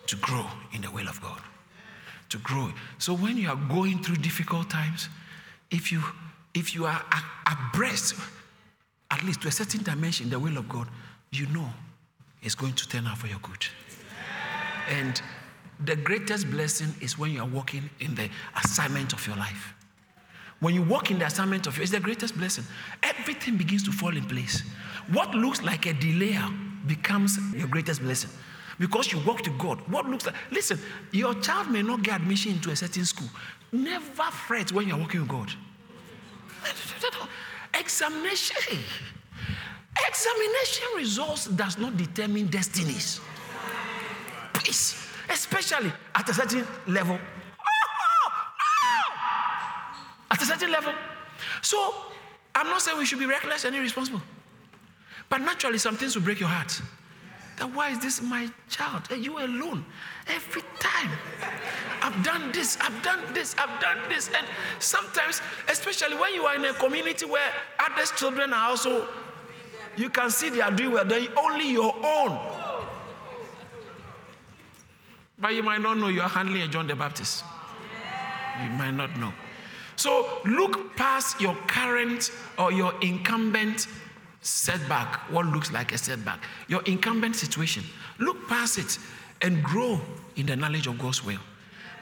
To 0.06 0.16
grow 0.16 0.46
in 0.72 0.80
the 0.80 0.90
will 0.90 1.06
of 1.06 1.20
God 1.20 1.40
to 2.30 2.38
grow. 2.38 2.70
So 2.98 3.14
when 3.14 3.36
you 3.36 3.48
are 3.48 3.56
going 3.56 4.02
through 4.02 4.16
difficult 4.16 4.70
times, 4.70 5.08
if 5.70 5.92
you 5.92 6.02
if 6.54 6.74
you 6.74 6.86
are 6.86 7.04
abreast, 7.46 8.14
at 9.10 9.22
least 9.22 9.42
to 9.42 9.48
a 9.48 9.52
certain 9.52 9.82
dimension, 9.82 10.30
the 10.30 10.38
will 10.38 10.56
of 10.56 10.68
God, 10.68 10.88
you 11.30 11.46
know 11.48 11.68
it's 12.42 12.54
going 12.54 12.72
to 12.72 12.88
turn 12.88 13.06
out 13.06 13.18
for 13.18 13.26
your 13.26 13.38
good. 13.40 13.66
And 14.88 15.20
the 15.84 15.94
greatest 15.94 16.50
blessing 16.50 16.94
is 17.00 17.18
when 17.18 17.30
you 17.30 17.40
are 17.40 17.46
walking 17.46 17.88
in 18.00 18.14
the 18.14 18.28
assignment 18.64 19.12
of 19.12 19.24
your 19.26 19.36
life. 19.36 19.74
When 20.60 20.74
you 20.74 20.82
walk 20.82 21.10
in 21.10 21.18
the 21.18 21.26
assignment 21.26 21.66
of 21.66 21.76
your, 21.76 21.82
it's 21.82 21.92
the 21.92 22.00
greatest 22.00 22.36
blessing. 22.36 22.64
Everything 23.02 23.56
begins 23.56 23.84
to 23.84 23.92
fall 23.92 24.16
in 24.16 24.24
place. 24.24 24.62
What 25.12 25.34
looks 25.34 25.62
like 25.62 25.86
a 25.86 25.92
delay 25.92 26.36
becomes 26.86 27.38
your 27.54 27.68
greatest 27.68 28.00
blessing 28.00 28.30
because 28.78 29.12
you 29.12 29.20
walk 29.20 29.42
to 29.42 29.50
God. 29.50 29.80
What 29.88 30.06
looks 30.06 30.26
like, 30.26 30.34
listen, 30.50 30.78
your 31.12 31.34
child 31.34 31.70
may 31.70 31.82
not 31.82 32.02
get 32.02 32.20
admission 32.20 32.52
into 32.52 32.70
a 32.70 32.76
certain 32.76 33.04
school. 33.04 33.28
Never 33.72 34.24
fret 34.24 34.72
when 34.72 34.88
you're 34.88 34.96
walking 34.96 35.20
with 35.20 35.28
God. 35.28 35.52
Examination. 37.78 38.78
Examination 40.08 40.86
results 40.96 41.46
does 41.46 41.78
not 41.78 41.96
determine 41.96 42.46
destinies. 42.46 43.20
Please, 44.54 45.06
especially 45.28 45.92
at 46.14 46.28
a 46.28 46.34
certain 46.34 46.66
level. 46.86 47.18
Ah, 47.58 48.54
ah, 48.60 50.08
at 50.30 50.42
a 50.42 50.44
certain 50.44 50.70
level. 50.70 50.92
So, 51.62 51.94
I'm 52.54 52.66
not 52.66 52.80
saying 52.82 52.98
we 52.98 53.06
should 53.06 53.18
be 53.18 53.26
reckless 53.26 53.64
and 53.64 53.76
irresponsible. 53.76 54.22
But 55.28 55.42
naturally, 55.42 55.78
some 55.78 55.96
things 55.96 56.16
will 56.16 56.22
break 56.22 56.40
your 56.40 56.48
heart. 56.48 56.80
That 57.58 57.74
why 57.74 57.90
is 57.90 57.98
this 57.98 58.22
my 58.22 58.48
child? 58.68 59.02
Are 59.10 59.16
you 59.16 59.38
alone? 59.38 59.84
Every 60.28 60.62
time. 60.78 61.10
I've 62.00 62.24
done 62.24 62.52
this, 62.52 62.78
I've 62.80 63.02
done 63.02 63.20
this, 63.34 63.56
I've 63.58 63.80
done 63.80 63.98
this. 64.08 64.28
And 64.28 64.46
sometimes, 64.78 65.40
especially 65.68 66.16
when 66.16 66.34
you 66.34 66.44
are 66.44 66.54
in 66.54 66.64
a 66.64 66.74
community 66.74 67.26
where 67.26 67.52
others' 67.80 68.12
children 68.12 68.52
are 68.52 68.70
also, 68.70 69.08
you 69.96 70.08
can 70.08 70.30
see 70.30 70.50
they 70.50 70.60
are 70.60 70.70
doing 70.70 70.92
well, 70.92 71.04
they're 71.04 71.26
only 71.36 71.72
your 71.72 71.94
own. 72.04 72.38
But 75.40 75.54
you 75.54 75.62
might 75.64 75.80
not 75.80 75.98
know 75.98 76.08
you 76.08 76.20
are 76.20 76.28
handling 76.28 76.62
a 76.62 76.68
John 76.68 76.86
the 76.86 76.94
Baptist. 76.94 77.44
You 78.62 78.70
might 78.70 78.92
not 78.92 79.16
know. 79.18 79.32
So 79.96 80.40
look 80.44 80.96
past 80.96 81.40
your 81.40 81.56
current 81.66 82.30
or 82.56 82.70
your 82.70 82.94
incumbent 83.00 83.88
setback, 84.48 85.30
what 85.30 85.46
looks 85.46 85.70
like 85.70 85.92
a 85.92 85.98
setback, 85.98 86.40
your 86.68 86.82
incumbent 86.82 87.36
situation. 87.36 87.84
Look 88.18 88.48
past 88.48 88.78
it 88.78 88.98
and 89.42 89.62
grow 89.62 90.00
in 90.36 90.46
the 90.46 90.56
knowledge 90.56 90.86
of 90.86 90.98
God's 90.98 91.24
will. 91.24 91.38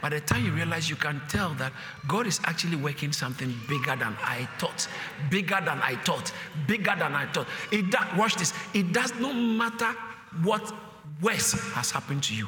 By 0.02 0.10
the 0.10 0.20
time 0.20 0.44
you 0.44 0.52
realize, 0.52 0.90
you 0.90 0.96
can 0.96 1.20
tell 1.28 1.54
that 1.54 1.72
God 2.06 2.26
is 2.26 2.40
actually 2.44 2.76
working 2.76 3.12
something 3.12 3.54
bigger 3.68 3.96
than 3.96 4.14
I 4.22 4.48
thought, 4.58 4.86
bigger 5.30 5.58
than 5.64 5.80
I 5.80 5.96
thought, 5.96 6.32
bigger 6.66 6.94
than 6.98 7.14
I 7.14 7.26
thought. 7.32 7.48
It 7.72 7.90
does, 7.90 8.06
watch 8.16 8.36
this. 8.36 8.52
It 8.74 8.92
does 8.92 9.14
not 9.18 9.34
matter 9.34 9.96
what 10.42 10.72
worse 11.22 11.52
has 11.72 11.90
happened 11.90 12.22
to 12.24 12.34
you. 12.34 12.46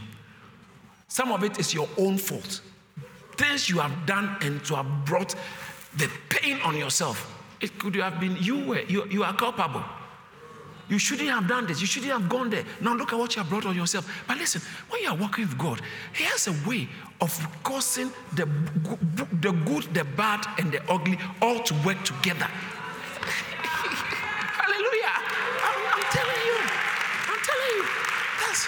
Some 1.08 1.32
of 1.32 1.42
it 1.42 1.58
is 1.58 1.72
your 1.72 1.88
own 1.96 2.18
fault. 2.18 2.60
Things 3.36 3.68
you 3.70 3.78
have 3.78 4.06
done 4.06 4.36
and 4.42 4.62
to 4.66 4.76
have 4.76 5.04
brought 5.04 5.34
the 5.96 6.10
pain 6.28 6.60
on 6.60 6.76
yourself. 6.76 7.37
It 7.60 7.78
could 7.78 7.96
have 7.96 8.20
been 8.20 8.36
you 8.40 8.64
were 8.64 8.80
you, 8.80 9.06
you 9.08 9.24
are 9.24 9.34
culpable. 9.34 9.82
You 10.88 10.98
shouldn't 10.98 11.28
have 11.28 11.46
done 11.46 11.66
this. 11.66 11.80
You 11.80 11.86
shouldn't 11.86 12.12
have 12.12 12.28
gone 12.28 12.48
there. 12.48 12.64
Now 12.80 12.94
look 12.94 13.12
at 13.12 13.18
what 13.18 13.36
you 13.36 13.42
have 13.42 13.50
brought 13.50 13.66
on 13.66 13.76
yourself. 13.76 14.24
But 14.26 14.38
listen, 14.38 14.62
when 14.88 15.02
you 15.02 15.10
are 15.10 15.16
walking 15.16 15.46
with 15.46 15.58
God, 15.58 15.82
He 16.14 16.24
has 16.24 16.46
a 16.48 16.68
way 16.68 16.88
of 17.20 17.62
causing 17.62 18.10
the, 18.34 18.46
the 19.40 19.52
good, 19.66 19.84
the 19.92 20.04
bad, 20.04 20.46
and 20.58 20.72
the 20.72 20.82
ugly 20.90 21.18
all 21.42 21.60
to 21.62 21.74
work 21.84 22.02
together. 22.04 22.46
Hallelujah. 24.56 25.12
I'm, 25.62 25.80
I'm, 25.92 26.04
telling 26.10 26.42
you. 26.46 26.56
I'm 27.28 27.40
telling 27.44 27.72
you. 27.76 27.84
That's, 28.40 28.66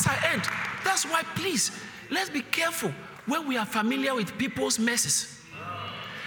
as 0.00 0.06
I 0.06 0.32
end, 0.32 0.42
that's 0.82 1.04
why, 1.04 1.24
please, 1.34 1.72
let's 2.10 2.30
be 2.30 2.40
careful 2.40 2.92
when 3.26 3.46
we 3.46 3.58
are 3.58 3.66
familiar 3.66 4.14
with 4.14 4.38
people's 4.38 4.78
messes. 4.78 5.39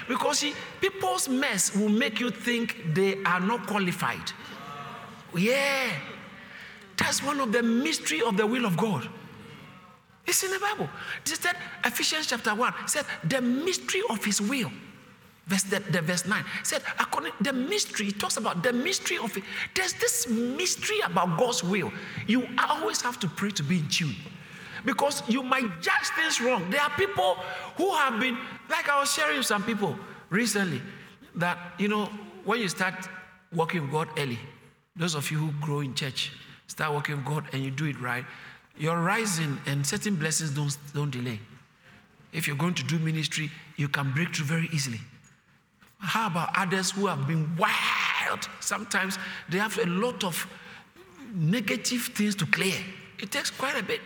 Because 0.08 0.40
see, 0.40 0.54
people's 0.82 1.30
mess 1.30 1.76
will 1.76 1.90
make 1.90 2.20
you 2.20 2.30
think 2.30 2.94
they 2.94 3.22
are 3.24 3.40
not 3.40 3.68
qualified. 3.68 4.32
Yeah. 5.36 5.92
That's 6.98 7.24
one 7.24 7.40
of 7.40 7.52
the 7.52 7.64
mystery 7.64 8.22
of 8.22 8.38
the 8.38 8.46
will 8.46 8.66
of 8.66 8.78
God. 8.78 9.08
It's 10.26 10.44
in 10.44 10.52
the 10.52 10.60
Bible. 10.60 10.90
This 11.26 11.40
said 11.40 11.56
Ephesians 11.84 12.28
chapter 12.28 12.56
1 12.56 12.74
said 12.88 13.06
the 13.24 13.42
mystery 13.42 14.02
of 14.10 14.24
his 14.24 14.40
will. 14.40 14.72
Verse 15.48 15.64
the, 15.64 15.80
the 15.80 16.02
verse 16.02 16.26
9 16.26 16.44
said, 16.64 16.82
according 17.00 17.34
the 17.42 17.52
mystery, 17.52 18.08
it 18.08 18.20
talks 18.20 18.38
about 18.38 18.64
the 18.64 18.72
mystery 18.72 19.18
of 19.18 19.36
it. 19.36 19.44
There's 19.76 19.94
this 19.94 20.30
mystery 20.30 21.00
about 21.04 21.38
God's 21.38 21.64
will. 21.64 21.92
You 22.28 22.48
always 22.70 23.02
have 23.02 23.20
to 23.20 23.28
pray 23.28 23.50
to 23.52 23.64
be 23.64 23.80
in 23.80 23.90
tune. 23.90 24.16
Because 24.86 25.24
you 25.28 25.44
might 25.44 25.82
judge 25.82 26.08
things 26.16 26.42
wrong. 26.42 26.70
There 26.70 26.82
are 26.82 26.90
people 26.92 27.36
who 27.78 27.92
have 27.94 28.20
been, 28.20 28.38
like 28.70 28.90
I 28.90 29.00
was 29.00 29.12
sharing 29.12 29.38
with 29.38 29.46
some 29.46 29.64
people 29.64 29.96
recently, 30.30 30.82
that 31.36 31.58
you 31.78 31.88
know, 31.88 32.06
when 32.44 32.60
you 32.60 32.68
start 32.68 33.08
working 33.54 33.84
with 33.84 33.92
God 33.92 34.10
early, 34.18 34.40
those 34.96 35.16
of 35.16 35.30
you 35.32 35.38
who 35.38 35.52
grow 35.66 35.80
in 35.80 35.96
church, 35.96 36.32
start 36.68 36.94
working 36.94 37.18
with 37.18 37.26
God 37.26 37.46
and 37.54 37.64
you 37.64 37.72
do 37.72 37.86
it 37.86 38.00
right, 38.00 38.26
your 38.78 39.00
rising 39.00 39.58
and 39.66 39.86
certain 39.86 40.16
blessings 40.16 40.52
don't, 40.52 40.76
don't 40.94 41.12
delay. 41.12 41.40
If 42.32 42.48
you're 42.48 42.58
going 42.58 42.74
to 42.76 42.84
do 42.84 42.98
ministry, 43.00 43.52
you 43.78 43.88
can 43.88 44.12
break 44.12 44.36
through 44.36 44.46
very 44.46 44.70
easily. 44.74 45.00
How 46.00 46.28
about 46.28 46.50
others 46.58 46.92
who 46.92 47.08
have 47.08 47.28
been 47.28 47.56
wild? 47.56 48.50
Sometimes 48.60 49.18
they 49.48 49.58
have 49.60 49.78
a 49.78 49.86
lot 49.86 50.24
of 50.24 50.48
negative 51.34 52.12
things 52.14 52.36
to 52.36 52.46
clear. 52.48 52.76
It 53.20 53.32
takes 53.32 53.50
quite 53.50 53.80
a 53.80 53.84
bit. 53.84 54.02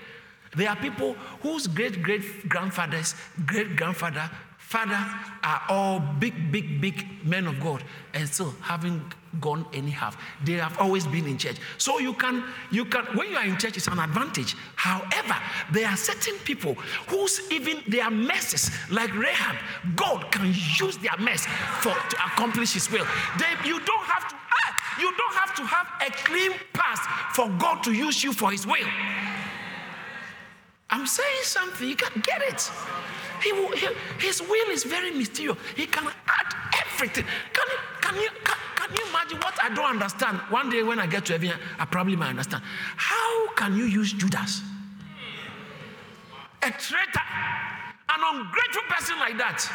There 0.58 0.70
are 0.70 0.76
people 0.76 1.14
whose 1.42 1.68
great 1.68 2.02
great 2.04 2.50
grandfathers, 2.50 3.16
great 3.46 3.76
grandfather, 3.78 4.30
father 4.68 5.00
are 5.44 5.62
all 5.70 6.00
big, 6.20 6.52
big, 6.52 6.82
big 6.82 7.06
men 7.24 7.48
of 7.48 7.58
God 7.62 7.82
and 8.14 8.28
still 8.28 8.54
haven't 8.62 9.02
gone 9.40 9.66
any 9.74 9.92
half. 9.92 10.22
They 10.44 10.54
have 10.54 10.78
always 10.78 11.08
been 11.08 11.26
in 11.26 11.38
church. 11.38 11.56
So 11.78 12.00
you 12.00 12.14
can, 12.14 12.44
you 12.70 12.84
can, 12.84 13.06
when 13.16 13.30
you 13.30 13.38
are 13.38 13.46
in 13.46 13.58
church, 13.58 13.78
it's 13.78 13.88
an 13.88 13.98
advantage. 13.98 14.58
However, 14.76 15.36
there 15.72 15.88
are 15.88 15.96
certain 15.96 16.36
people 16.44 16.74
whose 17.08 17.50
even 17.50 17.82
their 17.88 18.12
messes, 18.12 18.70
like 18.92 19.16
Rahab, 19.16 19.56
God 19.96 20.30
can 20.34 20.54
use 20.82 20.98
their 20.98 21.18
mess 21.18 21.46
for 21.80 21.94
to 21.94 22.16
accomplish 22.26 22.74
His 22.74 22.92
will. 22.92 23.06
They, 23.40 23.70
you 23.70 23.80
don't 23.80 24.04
have 24.04 24.28
to. 24.28 24.36
Ah, 24.36 25.00
you 25.00 25.14
don't 25.16 25.36
have 25.36 25.56
to 25.56 25.64
have 25.64 25.88
a 26.06 26.12
clean 26.26 26.52
past 26.74 27.04
for 27.36 27.48
God 27.58 27.84
to 27.84 27.94
use 27.94 28.22
you 28.22 28.34
for 28.34 28.52
His 28.52 28.68
will. 28.68 28.88
I'm 30.90 31.06
saying 31.06 31.44
something, 31.44 31.88
you 31.88 31.96
can't 31.96 32.24
get 32.24 32.42
it. 32.42 32.72
He 33.44 33.52
he, 33.76 33.88
his 34.20 34.42
will 34.42 34.70
is 34.72 34.84
very 34.84 35.12
mysterious. 35.12 35.58
He 35.76 35.86
can 35.86 36.08
add 36.08 36.56
everything. 36.86 37.26
Can 37.54 37.68
you, 37.70 37.78
can, 38.02 38.16
you, 38.16 38.30
can, 38.44 38.58
can 38.76 38.96
you 38.96 39.10
imagine 39.10 39.38
what 39.40 39.54
I 39.62 39.74
don't 39.74 39.86
understand? 39.86 40.38
One 40.50 40.70
day 40.70 40.84
when 40.84 41.00
I 41.00 41.06
get 41.06 41.26
to 41.26 41.34
heaven, 41.34 41.52
I 41.78 41.86
probably 41.86 42.16
might 42.16 42.30
understand. 42.30 42.64
How 42.96 43.54
can 43.56 43.78
you 43.78 43.86
use 43.86 44.14
Judas? 44.14 44.62
A 46.64 46.72
traitor, 46.72 47.22
an 48.10 48.22
ungrateful 48.34 48.82
person 48.90 49.20
like 49.20 49.38
that. 49.38 49.70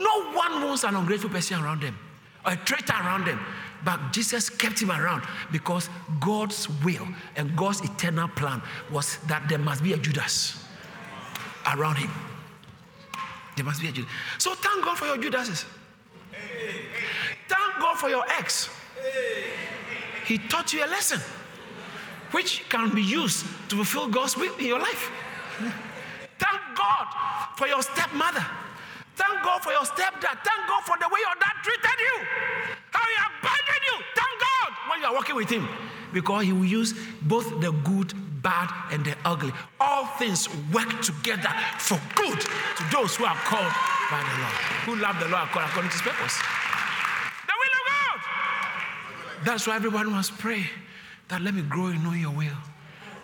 No 0.00 0.32
one 0.32 0.64
wants 0.64 0.84
an 0.84 0.96
ungrateful 0.96 1.30
person 1.30 1.62
around 1.62 1.82
them, 1.82 1.98
or 2.46 2.52
a 2.52 2.56
traitor 2.56 2.94
around 2.94 3.26
them. 3.26 3.38
But 3.84 4.12
Jesus 4.12 4.50
kept 4.50 4.80
him 4.80 4.90
around 4.90 5.22
because 5.50 5.88
God's 6.20 6.68
will 6.84 7.06
and 7.36 7.56
God's 7.56 7.80
eternal 7.80 8.28
plan 8.28 8.62
was 8.90 9.16
that 9.28 9.48
there 9.48 9.58
must 9.58 9.82
be 9.82 9.92
a 9.92 9.96
Judas 9.96 10.62
around 11.74 11.96
him. 11.96 12.10
There 13.56 13.64
must 13.64 13.80
be 13.80 13.88
a 13.88 13.92
Judas. 13.92 14.10
So 14.38 14.54
thank 14.54 14.84
God 14.84 14.98
for 14.98 15.06
your 15.06 15.18
Judases. 15.18 15.64
Thank 17.48 17.80
God 17.80 17.96
for 17.96 18.08
your 18.08 18.24
ex. 18.38 18.68
He 20.26 20.38
taught 20.38 20.72
you 20.72 20.84
a 20.84 20.86
lesson 20.86 21.20
which 22.30 22.68
can 22.68 22.94
be 22.94 23.02
used 23.02 23.44
to 23.68 23.76
fulfill 23.76 24.08
God's 24.08 24.36
will 24.36 24.54
in 24.56 24.66
your 24.66 24.78
life. 24.78 25.10
Thank 26.38 26.60
God 26.76 27.06
for 27.56 27.66
your 27.66 27.82
stepmother. 27.82 28.44
Thank 29.16 29.42
God 29.42 29.62
for 29.62 29.72
your 29.72 29.82
stepdad. 29.82 30.38
Thank 30.44 30.68
God 30.68 30.82
for 30.84 30.96
the 30.98 31.08
way 31.12 31.20
your 31.20 31.34
dad 31.40 31.56
treated 31.62 32.00
you. 32.00 32.26
How 32.92 33.00
you. 33.00 33.39
You 35.00 35.06
are 35.06 35.14
working 35.14 35.36
with 35.36 35.50
him. 35.50 35.66
Because 36.12 36.44
he 36.44 36.52
will 36.52 36.64
use 36.64 36.94
both 37.22 37.60
the 37.60 37.70
good, 37.70 38.12
bad, 38.42 38.70
and 38.90 39.04
the 39.04 39.16
ugly. 39.24 39.52
All 39.80 40.06
things 40.18 40.48
work 40.72 41.00
together 41.00 41.50
for 41.78 42.00
good 42.14 42.40
to 42.40 42.84
those 42.92 43.16
who 43.16 43.24
are 43.24 43.36
called 43.36 43.72
by 44.10 44.20
the 44.20 44.40
Lord. 44.40 44.54
Who 44.86 44.96
love 44.96 45.20
the 45.20 45.28
Lord 45.28 45.48
according 45.48 45.90
to 45.90 45.96
his 45.96 46.02
purpose. 46.02 46.36
The 47.46 47.52
will 47.56 47.74
of 47.80 47.86
God. 47.86 49.44
That's 49.44 49.66
why 49.66 49.76
everyone 49.76 50.10
must 50.10 50.36
pray 50.38 50.66
that 51.28 51.40
let 51.40 51.54
me 51.54 51.62
grow 51.62 51.88
in 51.88 52.02
knowing 52.02 52.20
your 52.20 52.32
will. 52.32 52.56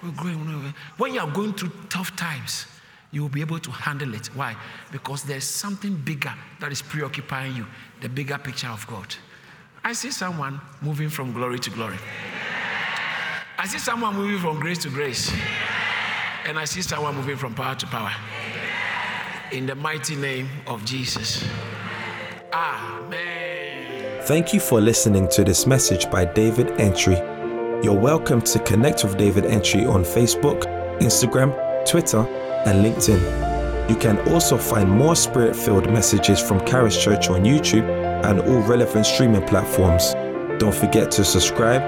We'll 0.03 0.13
grow 0.13 0.31
in 0.31 0.45
knowing 0.45 0.51
your 0.51 0.63
will. 0.63 0.75
When 0.99 1.15
you 1.15 1.21
are 1.21 1.31
going 1.31 1.55
through 1.55 1.73
tough 1.89 2.15
times, 2.15 2.67
you 3.11 3.23
will 3.23 3.29
be 3.29 3.41
able 3.41 3.59
to 3.59 3.71
handle 3.71 4.15
it. 4.15 4.27
Why? 4.29 4.57
Because 4.93 5.25
there's 5.25 5.45
something 5.45 5.97
bigger 5.97 6.33
that 6.61 6.71
is 6.71 6.83
preoccupying 6.83 7.57
you, 7.57 7.67
the 8.01 8.09
bigger 8.09 8.39
picture 8.39 8.69
of 8.69 8.87
God. 8.87 9.15
I 9.87 9.93
see 9.93 10.11
someone 10.11 10.61
moving 10.83 11.09
from 11.09 11.33
glory 11.33 11.61
to 11.61 11.71
glory. 11.71 11.97
I 13.57 13.69
see 13.69 13.79
someone 13.79 14.17
moving 14.17 14.41
from 14.41 14.59
grace 14.59 14.79
to 14.79 14.89
grace. 14.89 15.33
And 16.45 16.59
I 16.59 16.65
see 16.65 16.83
someone 16.83 17.15
moving 17.15 17.37
from 17.37 17.55
power 17.55 17.77
to 17.77 17.87
power. 17.87 18.11
In 19.53 19.65
the 19.65 19.77
mighty 19.77 20.17
name 20.17 20.49
of 20.67 20.85
Jesus. 20.85 21.49
Amen. 22.53 24.23
Thank 24.23 24.53
you 24.53 24.59
for 24.59 24.81
listening 24.81 25.29
to 25.29 25.45
this 25.45 25.69
message 25.69 26.11
by 26.11 26.25
David 26.25 26.67
Antwi. 26.81 27.85
You're 27.85 27.95
welcome 27.95 28.41
to 28.41 28.59
connect 28.59 29.05
with 29.05 29.17
David 29.17 29.45
Antwi 29.45 29.89
on 29.89 30.03
Facebook, 30.03 30.65
Instagram, 30.99 31.55
Twitter, 31.89 32.27
and 32.67 32.85
LinkedIn. 32.85 33.89
You 33.89 33.95
can 33.95 34.19
also 34.33 34.59
find 34.59 34.91
more 34.91 35.15
spirit 35.15 35.55
filled 35.55 35.89
messages 35.93 36.41
from 36.41 36.67
Charis 36.67 37.01
Church 37.01 37.29
on 37.31 37.45
YouTube 37.45 38.06
and 38.25 38.41
all 38.41 38.61
relevant 38.61 39.07
streaming 39.07 39.47
platforms. 39.47 40.15
Don't 40.59 40.75
forget 40.75 41.11
to 41.13 41.25
subscribe, 41.25 41.83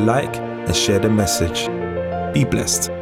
like, 0.00 0.36
and 0.36 0.74
share 0.74 0.98
the 0.98 1.08
message. 1.08 1.68
Be 2.34 2.44
blessed. 2.44 2.97